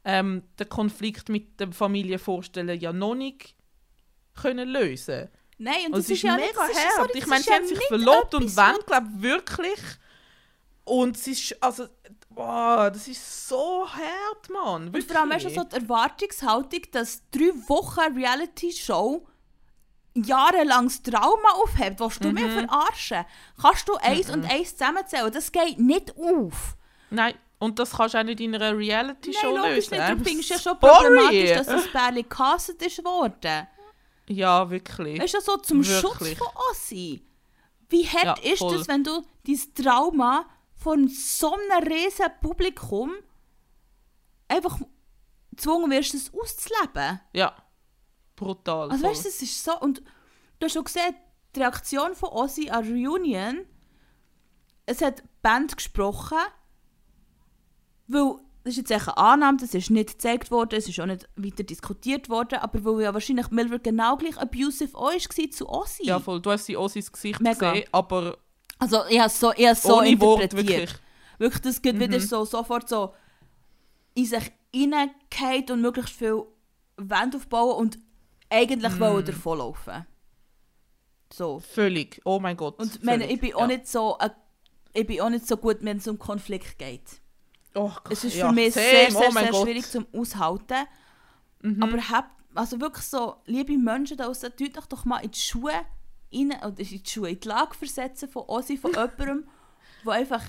[0.05, 3.55] ähm, den Konflikt mit der Familie vorstellen ja noch nicht
[4.34, 5.28] können lösen.
[5.57, 7.11] Nein, und Und das es ist ja mega nicht, das ist- hart.
[7.14, 9.80] ich das meine, ist sie ja haben sich verlobt und wollen, glaube wirklich.
[10.84, 11.86] Und es ist, also,
[12.28, 14.88] boah, das ist so hart, Mann.
[14.88, 19.26] Und vor allem weißt du, so die Erwartungshaltung, dass drei Wochen Reality-Show
[20.15, 22.35] jahrelanges Trauma aufhebt, willst du Mhm.
[22.35, 23.25] mich verarschen?
[23.61, 25.33] Kannst du eins und eins zusammenzählen?
[25.33, 26.77] Das geht nicht auf.
[27.11, 29.99] Nein, und das kannst du auch nicht in einer Reality-Show Nein, logisch lösen.
[29.99, 30.01] nicht.
[30.03, 33.67] I'm Du findest ja schon problematisch, dass das Bärli gecastet ist worden.
[34.29, 35.21] Ja, wirklich.
[35.21, 36.39] Weißt du, so zum Schutz Wirklich.
[36.39, 37.23] von Ossi.
[37.91, 38.79] Wie hart Ja, ist voll.
[38.79, 40.47] das, wenn du dein Trauma
[40.77, 43.12] von so einem riesen Publikum
[44.49, 44.79] einfach
[45.51, 47.21] gezwungen wirst, es auszuleben?
[47.33, 47.55] Ja,
[48.45, 48.90] brutal.
[48.90, 49.11] Also voll.
[49.11, 49.78] weißt du, es ist so.
[49.80, 50.03] Und
[50.59, 51.14] du hast schon gesehen,
[51.55, 53.66] die Reaktion von Ozzy an Reunion,
[54.86, 56.38] es hat die Band gesprochen,
[58.07, 61.05] weil das ist jetzt echt eine Annahme, das ist nicht gezeigt worden, es ist auch
[61.07, 65.68] nicht weiter diskutiert worden, aber weil ja wahrscheinlich Mildred genau gleich abusive auch war zu
[65.68, 66.07] Ozzy.
[66.07, 66.40] ja, voll.
[66.40, 67.72] Du hast sie Ossis Gesicht Mega.
[67.72, 68.38] gesehen, aber
[68.78, 70.78] Also ich habe so, ich habe so ohne Wort interpretiert.
[70.80, 71.01] wirklich.
[71.38, 72.22] Wirklich, das geht wieder Mhm.
[72.22, 73.12] so sofort so
[74.14, 76.45] in sich hineingehen und möglichst viel
[76.97, 77.99] Wände aufbauen und
[78.55, 79.01] eigentlich Mhm.
[79.01, 80.07] wollen davonlaufen.
[81.33, 81.59] So.
[81.61, 82.21] Völlig.
[82.25, 82.79] Oh mein Gott.
[82.79, 83.67] Und ich meine, ich bin auch ja.
[83.67, 84.17] nicht so
[84.95, 87.21] ich bin auch nicht so gut, wenn es um Konflikt geht.
[87.75, 90.87] Oh Gott, Es ist ja, für mich same, sehr, sehr, oh sehr schwierig zum Aushalten.
[91.63, 91.83] Mhm.
[91.83, 95.39] Aber habt, also wirklich so, liebe Menschen da draussen, tut euch doch mal in die
[95.39, 99.49] Schuhe rein, oder in die Schuhe, in die Lage versetzen von Ossi, von jemandem,
[100.05, 100.45] der einfach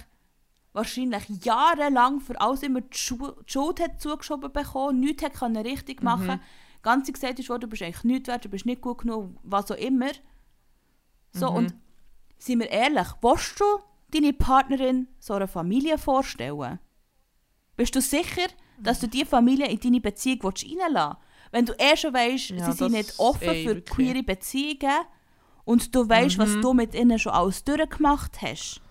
[0.74, 5.58] wahrscheinlich jahrelang für alles immer die, Schu die Schuld hat zugeschoben bekommen, nichts hat können
[5.66, 6.40] richtig Mhm.
[6.86, 9.70] Ganz gesagt ist worden, du bist eigentlich nichts wert, du bist nicht gut genug, was
[9.72, 10.12] auch immer.
[11.34, 11.56] So, Mhm.
[11.58, 11.74] und
[12.38, 13.66] seien wir ehrlich, willst du
[14.12, 16.80] deine Partnerin so einer Familie vorstellen?
[17.76, 18.48] Bist du sicher,
[18.80, 21.52] dass du diese Familie in deine Beziehung reinlassen willst?
[21.52, 23.96] Wenn du eh schon weißt, Ja, sie sind nicht offen ey, für wirklich.
[23.96, 25.06] queere Beziehungen
[25.66, 26.62] und du weißt, was Mhm.
[26.62, 28.82] du mit ihnen schon alles durchgemacht hast.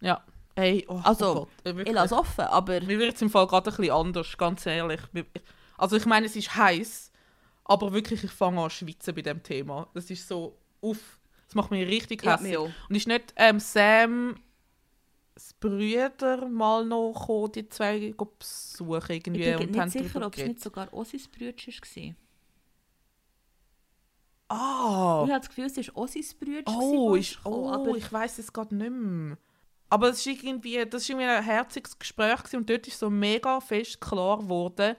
[0.00, 0.22] Ja.
[0.54, 1.94] Ey, oh Also, Gott, äh, Ich wirklich.
[1.94, 5.00] lasse offen, aber Mir wird es im Fall gerade ein bisschen anders, ganz ehrlich.
[5.78, 7.10] Also ich meine, es ist heiß,
[7.64, 9.88] aber wirklich, ich fange an schwitzen bei dem Thema.
[9.94, 12.56] Das ist so, uff, das macht mich richtig Ja, hässlich.
[12.56, 12.70] auch.
[12.88, 14.36] Und ist nicht ähm, Sam
[15.34, 20.36] das Brüder mal noch gekommen, die zwei besuchen ich irgendwie bin und nicht sicher, ob
[20.36, 22.14] es nicht sogar Ossis Brütsch war.
[24.48, 25.24] Ah!
[25.24, 26.68] Ich habe das Gefühl, es war Ossis Brütsch.
[26.68, 29.38] Oh, gewesen, ist, oh aber ich weiß es gerade nicht mehr.
[29.88, 33.10] Aber es ist irgendwie, das ist irgendwie ein herziges Gespräch gewesen und dort ist so
[33.10, 34.96] mega fest klar geworden,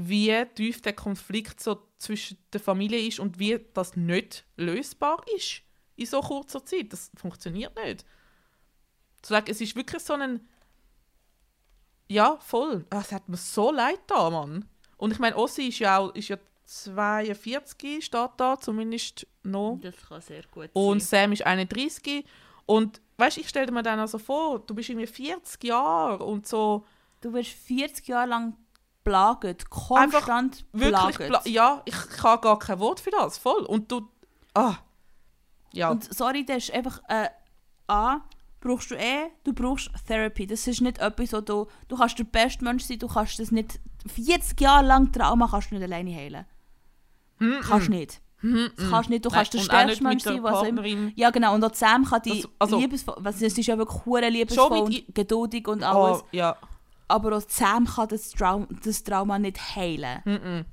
[0.00, 5.62] wie tief der Konflikt so zwischen der Familie ist und wie das nicht lösbar ist
[5.96, 6.92] in so kurzer Zeit.
[6.92, 8.04] Das funktioniert nicht.
[9.22, 10.48] Zu sagen, es ist wirklich so ein.
[12.08, 12.86] Ja, voll.
[12.90, 14.64] Ah, Es hat mir so leid da, Mann.
[14.96, 19.78] Und ich meine, Ossi ist ja auch ist ja 42, steht da zumindest noch.
[19.82, 21.22] Das kann sehr gut Und sein.
[21.24, 22.24] Sam ist 31.
[22.66, 26.46] Und weißt du, ich stelle mir dann also vor, du bist irgendwie 40 Jahre und
[26.46, 26.84] so
[27.20, 28.56] Du wirst 40 Jahre lang
[29.08, 31.16] plagt, konstant wirklich.
[31.16, 31.28] plagt.
[31.28, 33.38] Pla ja, ich, habe gar kein Wort für das.
[33.38, 33.64] Voll.
[33.64, 34.08] Und du.
[34.54, 34.74] Ah.
[35.72, 35.90] Ja.
[35.90, 37.28] Und sorry, das ist einfach äh,
[37.86, 38.20] A,
[38.60, 40.46] brauchst du eh, du brauchst Therapy.
[40.46, 43.50] Das ist nicht etwas, wo du, du kannst der beste Mensch sein, du kannst das
[43.50, 46.46] nicht, 40 Jahre lang Trauma kannst du nicht alleine heilen.
[47.38, 48.20] Mm, Kannst nicht.
[48.42, 50.82] mm, Das kannst nicht, du kannst der stärkste Mensch sein, was immer.
[51.14, 54.04] Ja genau, und auch Sam kann die Also- also- liebesvoll, was, es ist ja wirklich
[54.04, 56.56] hure liebesvoll geduldig und alles, Oh, ja.
[57.08, 60.20] Aber auch Sam kann das, Trau das Trauma nicht heilen.
[60.24, 60.64] Mm -mm.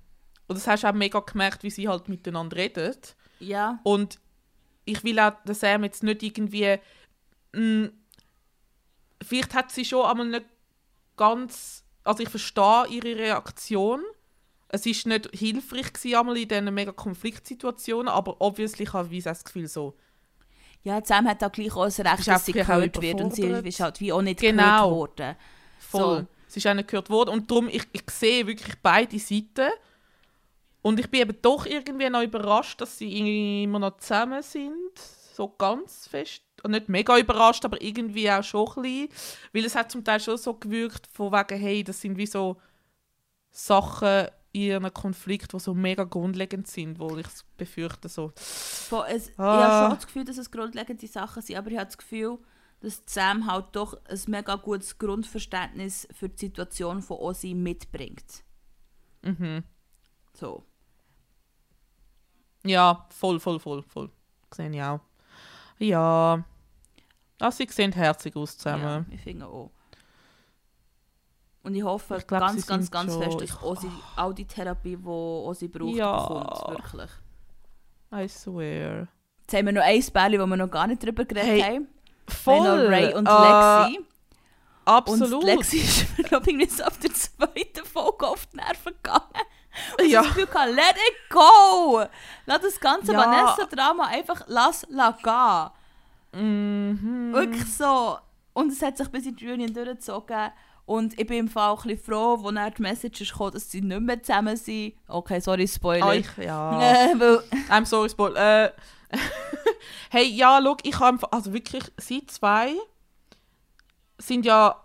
[0.48, 2.96] Und das hast du auch mega gemerkt, wie sie halt miteinander reden.
[3.40, 3.80] Ja.
[3.84, 4.20] Und
[4.86, 6.78] ich will auch den Sam jetzt nicht irgendwie.
[7.54, 7.86] mm,
[9.24, 10.46] vielleicht hat sie schon einmal nicht
[11.18, 11.84] ganz.
[12.04, 14.02] Also ich verstehe ihre Reaktion.
[14.68, 19.44] Es ist nicht hilfreich gewesen, einmal in diesen mega Konfliktsituationen, aber obviously habe ich das
[19.44, 19.96] Gefühl so.
[20.84, 23.80] Ja, Sam hat auch gleich auch das Recht, dass sie gehört wird und sie ist
[23.80, 24.90] halt wie auch nicht Genau.
[24.90, 25.36] gehört worden.
[25.90, 26.20] Voll.
[26.22, 26.28] So.
[26.48, 27.30] Es ist auch nicht gehört worden.
[27.32, 29.70] Und darum, ich, ich sehe wirklich beide Seiten.
[30.82, 34.98] Und ich bin eben doch irgendwie noch überrascht, dass sie irgendwie immer noch zusammen sind.
[35.34, 36.44] So ganz fest.
[36.64, 39.10] Und nicht mega überrascht, aber irgendwie auch schon ein bisschen.
[39.52, 42.58] Weil es hat zum Teil schon so gewirkt, von wegen, hey, das sind wie so
[43.52, 47.28] Sachen in einem Konflikt, die so mega grundlegend sind, wo ich
[47.58, 48.32] befürchte so.
[48.36, 49.82] Es, Ich Ah.
[49.82, 52.38] habe schon das Gefühl, dass es grundlegende Sachen sind, aber ich habe das Gefühl,
[52.86, 58.44] dass Sam halt doch ein mega gutes Grundverständnis für die Situation von Ozzy mitbringt.
[59.24, 59.64] Mhm.
[60.34, 60.64] So.
[62.64, 64.10] Ja, voll, voll, voll, voll.
[64.54, 65.00] Sehe ich auch.
[65.80, 66.44] Ja.
[67.40, 69.06] Also, sie sehen herzig aus Ja, zusammen.
[69.12, 69.72] ich finde auch.
[71.64, 74.96] Und ich hoffe Ich glaub, ganz, ganz, ganz schon- fest, dass Ozzy all die Therapie,
[74.96, 76.22] die Ozzy braucht, Ja.
[76.28, 76.94] bekommt.
[76.94, 77.12] Wirklich.
[78.14, 79.08] I swear.
[79.42, 81.88] Jetzt haben wir noch ein Bärli, wo wir noch gar nicht drüber geredet Hey, haben.
[82.28, 82.60] Voll!
[82.84, 83.32] Noch Ray und Äh,
[83.88, 84.06] Lexi.
[84.86, 85.34] Absolut.
[85.34, 88.94] Und Lexi ist mir, glaube ich, nicht so auf der zweiten Folge auf die Nerven
[89.02, 89.24] gegangen.
[90.00, 90.22] Und Ja.
[90.22, 92.04] das Gefühl gehabt, let it go!
[92.46, 93.20] Lass das ganze Ja.
[93.20, 95.72] Vanessa-Drama einfach lass, lass gehen.
[96.42, 97.34] Mhm.
[97.34, 98.18] Wirklich so.
[98.54, 100.52] Und es hat sich bis in die Reunion durchgezogen.
[100.86, 103.72] Und ich bin im Fall auch ein bisschen froh, wo dann die Message gekommen, dass
[103.72, 104.94] sie nicht mehr zusammen sind.
[105.08, 106.06] Okay, sorry, Spoiler.
[106.06, 106.80] Ah, ich, ja.
[107.12, 107.16] Äh,
[107.72, 108.36] I'm sorry, Spoil.
[108.38, 108.70] Äh,
[110.10, 112.74] hey, ja, schau, ich habe also wirklich, sie zwei
[114.18, 114.82] sind ja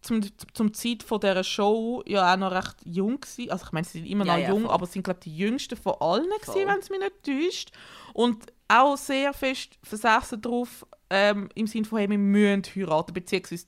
[0.00, 0.20] zum,
[0.54, 3.50] zum Zeit von dieser Show ja auch noch recht jung gewesen.
[3.50, 4.70] Also ich meine, sie sind immer Ja, noch ja, jung, voll.
[4.70, 6.38] aber sind glaube die jüngsten von allen Voll.
[6.54, 7.70] gewesen, wenn es mich nicht täuscht.
[8.14, 13.66] Und auch sehr fest versessen darauf, ähm, im Sinne von, hey, wir müssen heiraten, beziehungsweise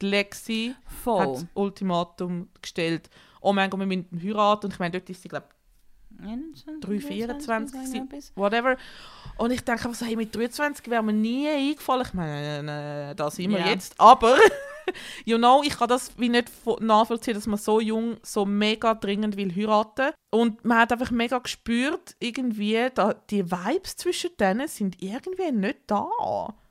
[0.00, 1.32] die Lexi hat voll.
[1.34, 3.10] das Ultimatum gestellt.
[3.40, 4.66] Oh mein Gott, wir müssen heiraten.
[4.66, 5.46] Und ich meine, dort ist sie, glaube
[6.80, 8.08] 3, 24 gewesen.
[8.36, 8.76] whatever.
[9.36, 12.04] Und ich denke einfach so, hey, mit 23 wäre mir nie eingefallen.
[12.06, 13.94] Ich meine, äh, da sind wir jetzt.
[14.00, 14.36] Aber,
[15.24, 18.94] you know, ich kann das wie nicht vo- nachvollziehen, dass man so jung so mega
[18.94, 20.12] dringend will heiraten.
[20.30, 25.78] Und man hat einfach mega gespürt, irgendwie, da, die Vibes zwischen denen sind irgendwie nicht
[25.86, 26.08] da.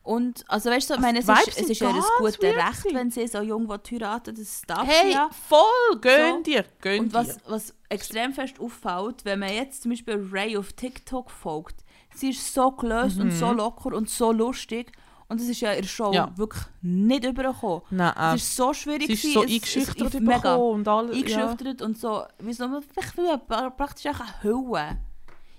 [0.03, 2.41] Und, also weißt du, ich Also meine, es ist, es ist ja ein ganz gutes
[2.41, 5.29] Recht, wenn sie so jung heiraten das darf Hey, ja.
[5.47, 6.43] voll, gönn So.
[6.43, 7.17] dir, gönn Und dir.
[7.19, 12.31] was, was extrem fest auffällt, wenn man jetzt zum Beispiel Ray auf TikTok folgt, sie
[12.31, 14.91] ist so gelöst und so locker und so lustig.
[15.29, 16.13] Und das ist ja in der Show Mhm.
[16.13, 16.37] Ja.
[16.37, 17.81] wirklich nicht übergekommen.
[17.89, 19.07] Nein, Es ist so schwierig.
[19.07, 21.17] sie ist so es- es- eingeschüchtert es- mega und alles.
[21.17, 21.37] Ja.
[21.47, 22.23] eingeschüchtert und so.
[22.39, 24.97] Wie so ich will ja praktisch auch eine Hülle.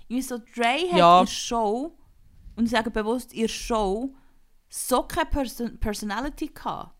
[0.07, 1.19] Wie so Dre hat Ja.
[1.21, 1.93] der Show,
[2.55, 4.13] und ich sage bewusst, der Show,
[4.69, 6.91] so keine Person Personality gehabt.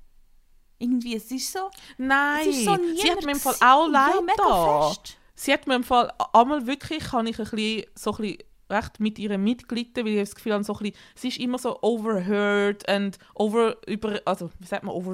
[0.77, 1.69] Irgendwie, es ist so...
[1.97, 5.17] Nein, ist so sie hat mir im Fall auch leid ja, mega fest.
[5.33, 8.37] Sie hat mir im Fall einmal wirklich, kann ich ein bisschen, so ein bisschen
[8.69, 11.57] recht mit ihr mitgelitten, weil ich das Gefühl habe, so ein bisschen, sie ist immer
[11.57, 15.13] so overheard und over, über, also wie sagt man, over,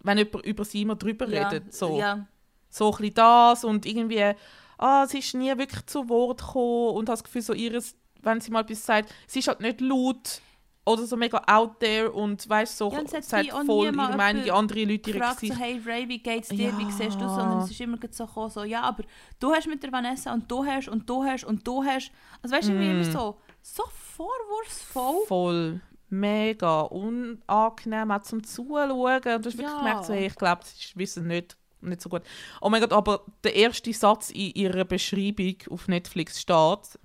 [0.00, 1.98] wenn jemand über sie immer drüber Ja, redet, so.
[1.98, 2.26] Ja,
[2.68, 4.34] So ein bisschen das und irgendwie,
[4.78, 8.40] ah, sie ist nie wirklich zu Wort gekommen und hat das Gefühl, so ihres, wenn
[8.40, 10.40] sie mal etwas sagt, sie ist halt nicht laut
[10.86, 14.42] oder so mega out there und weißt so, Ja, hat sagt wie voll ihre Meinung,
[14.42, 15.60] die andere Leute ihre gefragt so, Gesicht.
[15.60, 16.90] hey Ray, wie geht's dir, wie Ja.
[16.90, 19.04] siehst du Sondern es ist immer so gekommen, so, ja, aber
[19.40, 22.10] du hast mit der Vanessa und du hast und du hast und du hast.
[22.42, 22.90] Also weißt du, wie Mm.
[22.90, 25.26] immer so, so vorwurfsvoll.
[25.26, 25.80] Voll.
[26.10, 29.16] Mega unangenehm auch zum Zuschauen.
[29.16, 29.78] Und du hast wirklich Ja.
[29.78, 32.22] gemerkt, so, hey, ich glaube, sie wissen nicht, nicht so gut.
[32.60, 36.98] Oh mein Gott, aber der erste Satz in ihrer Beschreibung auf Netflix steht,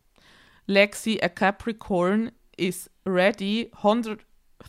[0.67, 4.19] Lexi, a Capricorn, is ready 100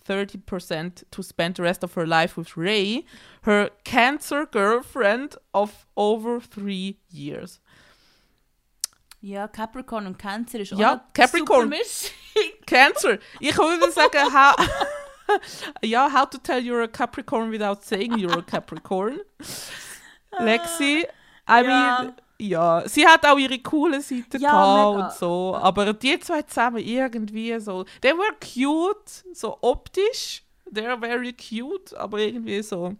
[0.06, 3.04] 30% to spend the rest of her life with Ray,
[3.42, 7.58] her cancer girlfriend of over three years.
[9.20, 11.72] Ja, Capricorn und Cancer ist Ja, auch Capricorn.
[12.66, 13.18] Cancer!
[13.40, 14.54] Ich würde sagen, how,
[15.82, 19.20] ja, how to tell you're a Capricorn without saying you're a Capricorn.
[20.32, 20.42] Ah.
[20.42, 21.04] Lexi,
[21.48, 22.02] I Ja.
[22.04, 25.06] mean, ja, sie hat auch ihre coole Seite Ja, gehabt mega.
[25.06, 31.32] und so, aber die zwei zusammen irgendwie so, they were cute, so optisch, they're very
[31.32, 32.94] cute, aber irgendwie so,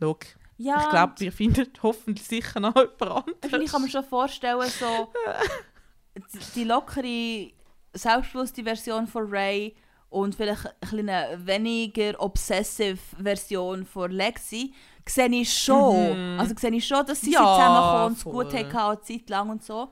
[0.00, 0.26] look,
[0.58, 3.62] Ja, ich glaube, wir finden hoffentlich sicher noch jemand anderes.
[3.64, 5.12] Ich kann mir schon vorstellen, so
[6.54, 7.50] die- lockere,
[7.94, 9.74] selbstbewusste Version von Ray
[10.10, 14.72] und vielleicht eine weniger obsessive Version von Lexi,
[15.08, 16.34] sehe ich schon.
[16.34, 16.40] Mhm.
[16.40, 19.30] Also sehe ich schon, dass sie Ja, ja, zusammenkommen und es gut hatten, eine Zeit
[19.30, 19.88] lang und so.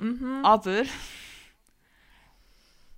[0.00, 0.40] Mhm.
[0.44, 0.82] Aber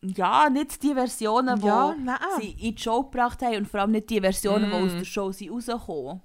[0.03, 1.95] ja, nicht die Versionen, die Ja,
[2.41, 4.99] sie in die Show gebracht haben und vor allem nicht die Versionen, die aus Mhm.
[4.99, 6.23] der Show sind rausgekommen.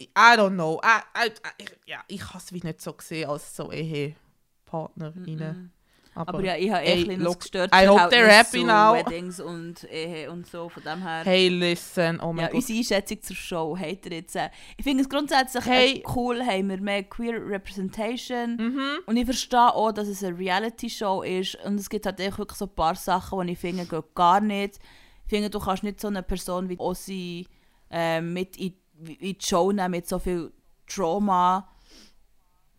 [0.00, 0.80] I don't know.
[0.82, 5.72] I, I, I, ich, ja, ich habe es wie nicht so gesehen als so Ehepartnerinnen.
[6.16, 8.94] Aber, Aber ja, ich habe echt ein look, gestört I hope they're happy zu now.
[8.94, 11.22] Weddings und Ehe und so, von dem her.
[11.24, 12.54] hey, listen, oh mein ja, Gott.
[12.56, 14.36] unsere Einschätzung zur Show habt ihr jetzt.
[14.36, 16.04] Äh, ich finde es grundsätzlich Hey.
[16.14, 18.56] cool, haben wir mehr Queer Representation.
[18.56, 18.80] Mhm.
[19.06, 21.56] Und ich verstehe auch, dass es eine Reality-Show ist.
[21.64, 24.40] Und es gibt halt echt wirklich so ein paar Sachen, die ich finde, gehen gar
[24.40, 24.78] nicht.
[25.24, 27.46] Ich finde, du kannst nicht so eine Person wie Ossi
[27.90, 28.74] äh, mit in,
[29.06, 30.52] in die Show nehmen, mit so viel
[30.86, 31.68] Trauma.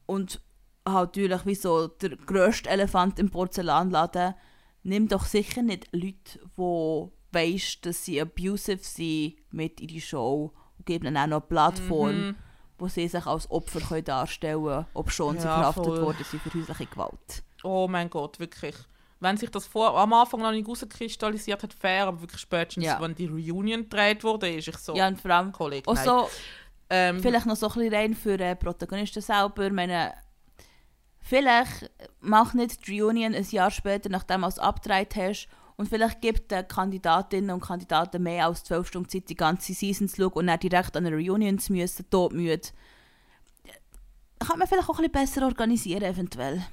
[0.06, 0.40] Und
[0.88, 4.36] halt natürlich wie so der grösste Elefant im Porzellanladen.
[4.84, 10.54] Nimm doch sicher nicht Leute, die weisst, dass sie abusive sind, mit in die Show
[10.78, 12.36] und gib ihnen auch noch eine Plattform, Mhm.
[12.78, 16.02] wo sie sich als Opfer können darstellen können, ob schon sie Ja, verhaftet voll.
[16.02, 17.44] worden sind für häusliche Gewalt.
[17.64, 18.76] Oh mein Gott, wirklich.
[19.22, 23.02] Wenn sich das vor, am Anfang noch nicht rauskristallisiert hat, fair, aber wirklich spätestens, Ja.
[23.02, 26.06] wenn die Reunion gedreht wurde, ist ich so, Ja, und vor allem Kollege, auch nein.
[26.06, 26.30] so,
[26.92, 29.66] ähm, vielleicht noch so ein bisschen rein für den Protagonisten selber.
[29.66, 30.14] Ich meine,
[31.26, 35.48] vielleicht mach nicht die Reunion ein Jahr später, nachdem du es abgedreht hast,
[35.78, 40.08] und vielleicht gibt den Kandidatinnen und Kandidaten mehr als 12 Stunden Zeit, die ganze Season
[40.08, 42.70] zu schauen und dann direkt an eine Reunion zu müssen, todmüde.
[44.40, 46.66] Kann man vielleicht auch ein bisschen besser organisieren, eventuell.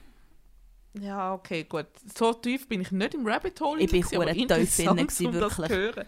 [1.01, 1.87] Ja, okay, gut.
[2.15, 3.81] So tief bin ich nicht im Rabbit Hole.
[3.81, 6.07] Ich bin gewesen, aber tief gewesen, um wirklich.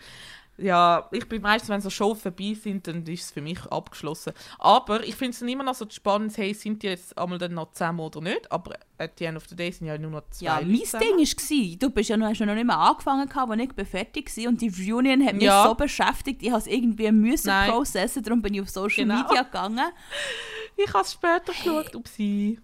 [0.56, 4.32] Ja, ich bin meistens, wenn so Shows vorbei sind, dann ist es für mich abgeschlossen.
[4.60, 7.72] Aber ich finde es immer noch so spannend, hey, sind die jetzt einmal dann noch
[7.72, 8.50] zusammen oder nicht?
[8.52, 11.04] Aber at the end of the day sind ja nur noch zwei Ja, mein zusammen.
[11.18, 13.84] Ding war, du bist ja noch, hast ja noch nicht mehr angefangen, als ich bin
[13.86, 15.64] fertig war und die Reunion hat mich Ja.
[15.66, 17.70] so beschäftigt, ich musste es irgendwie müssen Nein.
[17.72, 19.22] processen, darum bin ich auf Social Genau.
[19.22, 19.80] Media gegangen.
[20.76, 22.60] Ich habe es später geschaut, ob sie...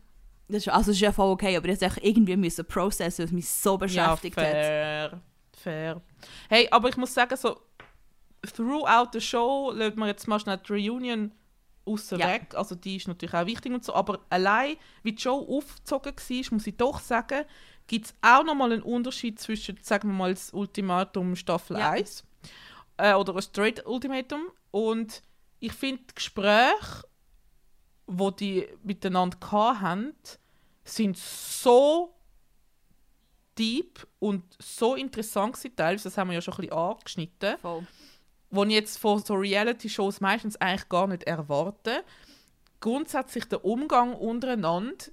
[0.49, 3.26] Das ist, also das ist ja voll okay, aber ich musste irgendwie müssen processen, weil
[3.26, 4.51] es mich so beschäftigt ja, hat.
[4.51, 5.20] fair,
[5.57, 6.01] fair.
[6.49, 7.57] Hey, aber ich muss sagen, so
[8.43, 11.32] throughout the show lässt man jetzt mal schnell die Reunion
[11.84, 12.28] außer Ja.
[12.28, 12.55] weg.
[12.55, 13.95] Also die ist natürlich auch wichtig und so.
[13.95, 17.45] Aber allein, wie die Show aufgezogen war, muss ich doch sagen,
[17.86, 21.91] gibt es auch nochmal einen Unterschied zwischen, sagen wir mal, das Ultimatum Staffel Ja.
[21.91, 22.24] 1
[22.99, 24.43] äh, oder ein Straight Ultimatum.
[24.70, 25.22] Und
[25.59, 27.05] ich finde, die Gespräche,
[28.07, 30.14] wo die miteinander hatten,
[30.84, 32.14] sind so
[33.59, 37.86] deep und so interessant gewesen, teilweise, das haben wir ja schon ein bisschen angeschnitten, Voll.
[38.51, 42.05] Wo ich jetzt von so Reality-Shows meistens eigentlich gar nicht erwarte.
[42.81, 45.05] Grundsätzlich der Umgang untereinander,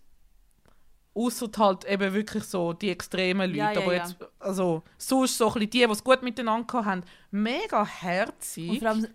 [1.13, 4.03] außer halt eben wirklich so die extremen Leute, Ja, ja, aber ja.
[4.03, 8.79] jetzt, also sonst so ein bisschen die, die es gut miteinander haben, mega Und herzig.
[8.79, 9.07] vor allem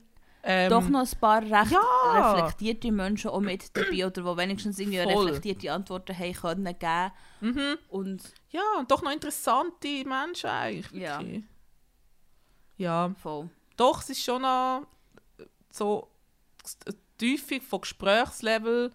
[0.44, 2.32] Ähm, doch noch ein paar recht ja.
[2.34, 5.26] reflektierte Menschen auch mit dabei, oder die wenigstens irgendwie Voll.
[5.26, 7.12] reflektierte Antworten haben können geben.
[7.40, 7.78] mhm.
[7.88, 10.90] Und Ja, und doch noch interessante Menschen eigentlich.
[11.00, 11.22] Ja.
[12.76, 13.48] Ja, voll.
[13.76, 14.86] Doch, es ist schon noch
[15.70, 16.08] so
[17.20, 18.92] die Tiefe von Gesprächslevel.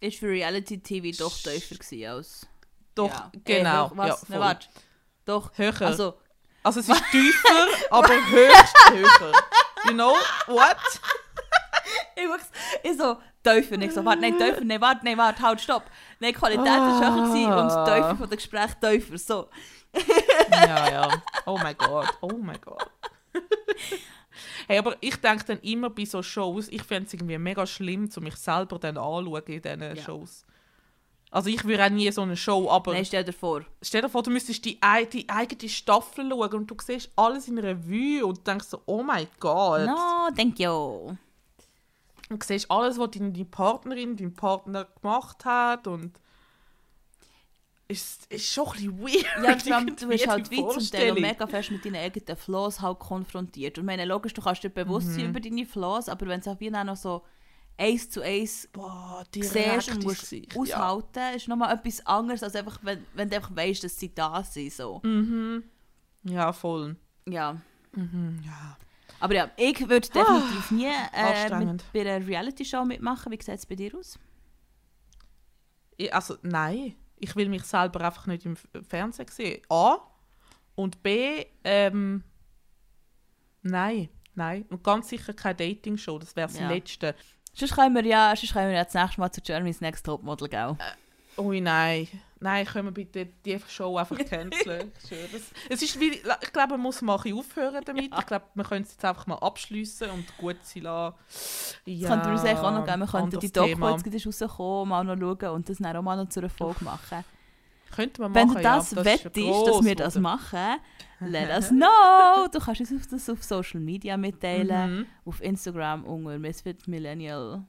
[0.00, 2.46] Ist für Reality-TV doch tiefer gewesen als...
[2.94, 3.30] Doch, ja.
[3.44, 3.86] genau.
[3.86, 4.26] Äh, was?
[4.28, 4.68] Ja, warte.
[5.24, 5.50] Doch.
[5.56, 5.80] Höher.
[5.82, 6.14] Also,
[6.62, 9.32] Also, es ist tiefer, aber höchst höher.
[9.86, 10.14] You know
[10.46, 10.76] what?
[12.16, 12.50] ich, wuchs-
[12.82, 13.80] ich so, tiefer.
[13.80, 15.84] Ich so, warte, nein, tiefer, nein, warte, nein, warte, halt, stopp.
[16.20, 17.84] Nein, Qualität war höher gewesen und Ah.
[17.84, 19.18] Tiefe von der Gespräche tiefer.
[19.18, 19.48] So.
[20.50, 21.22] ja, ja.
[21.46, 22.90] Oh mein Gott, oh mein Gott.
[24.68, 28.10] hey, aber ich denke dann immer bei so Shows, ich fände es irgendwie mega schlimm,
[28.10, 29.96] zu mich selber dann anschauen in diesen Ja.
[29.96, 30.44] Shows.
[31.30, 33.62] Also ich würde auch nie so eine Show, aber Nein, stell dir vor.
[33.82, 34.78] stell dir vor, du müsstest die,
[35.12, 39.26] die eigene Staffel schauen und du siehst alles in Revue und denkst so, oh mein
[39.40, 39.84] Gott.
[39.84, 41.16] No, thank you.
[42.30, 46.12] Und siehst alles, was deine Partnerin, dein Partner gemacht hat und
[47.88, 49.44] ist, ist schon ein bisschen weird.
[49.44, 52.80] Ja, vor allem, du bist halt wie zum Teil mega fest mit deinen eigenen Flaws
[52.80, 53.76] halt konfrontiert.
[53.78, 55.12] Und ich meine, logisch, du kannst dir bewusst Mhm.
[55.14, 57.22] sein über deine Flaws, aber wenn es auch wie dann noch so
[57.76, 62.78] eins zu eins Boah, siehst und musst Gesicht, aushalten, ist nochmal etwas anderes, als einfach,
[62.82, 64.72] wenn, wenn du einfach weißt, dass sie da sind.
[64.72, 65.00] So.
[65.02, 65.08] Ja.
[65.10, 65.64] Mhm.
[66.22, 66.96] ja, voll.
[67.28, 67.60] Ja.
[67.92, 68.76] Mhm, ja.
[69.20, 73.30] Aber ja, ich würde definitiv nie äh, mit, bei einer Reality-Show mitmachen.
[73.32, 74.18] Wie sieht es bei dir aus?
[75.96, 76.94] Ich, also, nein.
[77.16, 79.62] Ich will mich selber einfach nicht im Fernsehen sehen.
[79.68, 79.98] A.
[80.74, 81.44] Und B.
[81.62, 82.24] Ähm,
[83.62, 84.08] nein.
[84.34, 84.64] Nein.
[84.70, 86.18] Und ganz sicher keine Dating-Show.
[86.18, 86.68] Das wäre das Ja.
[86.68, 87.14] Letzte.
[87.52, 90.48] Sonst können wir ja, sonst können wir ja das nächste Mal zu Jeremy's Next Topmodel
[90.48, 90.76] gehen.
[91.38, 92.08] Ui, nein.
[92.40, 94.92] Nein, können wir bitte die Show einfach canceln.
[95.32, 98.12] Das- es ist wie, ich glaube, man muss mal aufhören damit.
[98.18, 101.16] Ich glaube, wir können es jetzt einfach mal abschließen und gut sein lassen.
[101.86, 103.00] Ja, Das könnten wir uns eigentlich auch noch geben.
[103.00, 106.02] Wir könnten die Doku, jetzt gerade ist rausgekommen, mal noch schauen und das dann auch
[106.02, 107.24] mal noch zu einer Folge machen.
[107.96, 109.04] Könnten wir Wenn machen, du das ja.
[109.04, 110.76] wettest, ist ja dass wir das machen,
[111.20, 112.48] let us know.
[112.52, 114.98] Du kannst uns auf das auf Social Media mitteilen.
[114.98, 115.06] Mhm.
[115.24, 117.64] Auf Instagram unter Misfit Millennial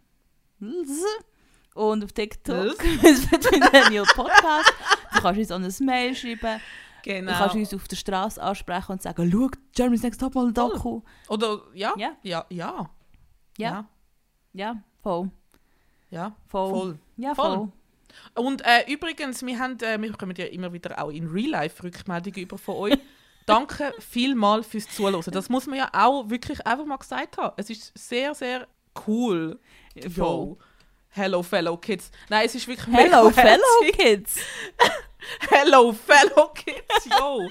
[1.76, 4.74] und auf TikTok Misfit Millennial Podcast.
[5.14, 6.60] Du kannst uns auch ein Mail schreiben.
[7.04, 7.32] Genau.
[7.32, 11.02] Du kannst uns auf der Straße ansprechen und sagen, schau, Jeremy's Next Topmodel Doku.
[11.30, 11.94] Oder, ja?
[11.98, 12.16] Ja.
[12.24, 12.90] Ja, ja.
[13.58, 13.86] Ja,
[14.54, 15.30] ja, voll.
[16.10, 16.70] Ja, Voll.
[16.70, 17.00] voll.
[17.18, 17.56] Ja, Voll.
[17.56, 17.72] voll.
[18.46, 21.84] Und äh, übrigens, wir, haben, äh, wir bekommen ja immer wieder auch in Real Life
[21.84, 22.98] Rückmeldungen über von euch.
[23.46, 25.22] Danke vielmals fürs Zuhören.
[25.32, 27.54] Das muss man ja auch wirklich einfach mal gesagt haben.
[27.58, 28.68] Es ist sehr, sehr
[29.08, 29.60] cool.
[29.94, 30.58] Yo.
[31.16, 32.12] Hello, fellow kids.
[32.30, 33.62] Nein, es ist wirklich Hello, fellow
[33.98, 34.36] kids.
[35.50, 37.06] Hello, fellow kids.
[37.20, 37.50] Yo.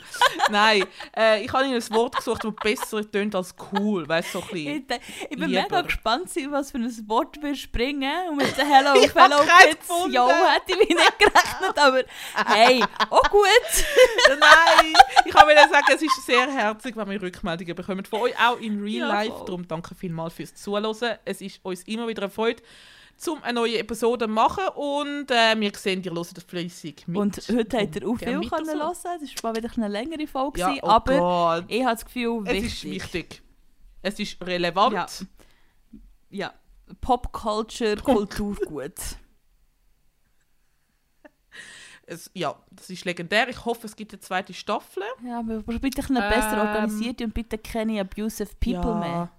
[0.51, 0.85] Nein,
[1.17, 4.07] äh, ich habe Ihnen ein Wort gesucht, das besser tönt als cool.
[4.09, 4.87] Weißt du, so ein bisschen.
[4.87, 5.63] Ich, ich bin Lieber.
[5.63, 8.13] mega gespannt, was für ein Wort wir springen.
[8.31, 9.79] Und mit den Hello, Ich fellow kids.
[9.81, 10.15] gefunden.
[10.15, 12.03] Jo, hätte ich mich nicht gerechnet, aber
[12.47, 13.85] hey, auch gut.
[14.29, 14.93] Nein,
[15.25, 18.59] ich kann wieder sagen, es ist sehr herzig, wenn wir Rückmeldungen bekommen von euch, auch
[18.61, 19.43] in Real Ja, Life.
[19.47, 21.17] Darum danke vielmals fürs Zuhören.
[21.25, 22.63] Es ist uns immer wieder eine Freude,
[23.17, 27.17] zum eine neue Episode zu machen und äh, wir sehen, ihr hört das fleissig mit.
[27.17, 28.95] Und heute habt ihr auch viel können hören.
[29.21, 31.65] Das war wieder eine längere Folge, ja, oh aber Gott.
[31.69, 32.67] ich habe das Gefühl, es wichtig.
[32.67, 33.43] ist wichtig.
[34.03, 34.95] Es ist relevant.
[34.95, 35.07] Ja.
[36.31, 36.55] Ja,
[37.01, 38.95] Popculture, Kulturgut.
[42.07, 43.49] Es, ja, das ist legendär.
[43.49, 45.05] Ich hoffe, es gibt eine zweite Staffel.
[45.27, 48.99] Ja, aber bitte ein bisschen besser Ähm, organisiert und bitte keine abusive people ja.
[48.99, 49.33] mehr.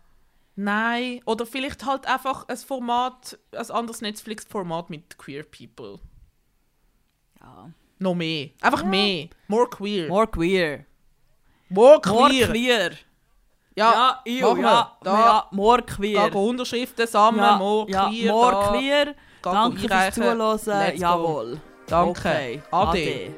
[0.56, 6.00] Nein, oder vielleicht halt einfach ein Format, ein anderes Netflix-Format mit queer people.
[7.42, 7.70] Ja.
[8.00, 8.50] Noch mehr.
[8.62, 8.88] Einfach Ja.
[8.88, 9.28] mehr.
[9.48, 10.08] More queer.
[10.08, 10.86] More queer.
[11.70, 12.48] More More queer.
[12.48, 12.92] queer.
[13.78, 14.62] Ja, ja, wir.
[14.62, 15.20] ja, Da.
[15.20, 16.30] ja, more queer.
[16.30, 18.32] Gehen Unterschriften sammeln, ja, more ja, queer.
[18.32, 18.72] more da.
[18.72, 19.16] queer.
[19.42, 20.16] Danke fürs.
[20.16, 20.98] Zuhören.
[20.98, 21.62] Jawohl.
[21.88, 22.10] Danke.
[22.20, 22.62] Okay.
[22.72, 22.90] Ade.
[22.90, 23.38] Ade.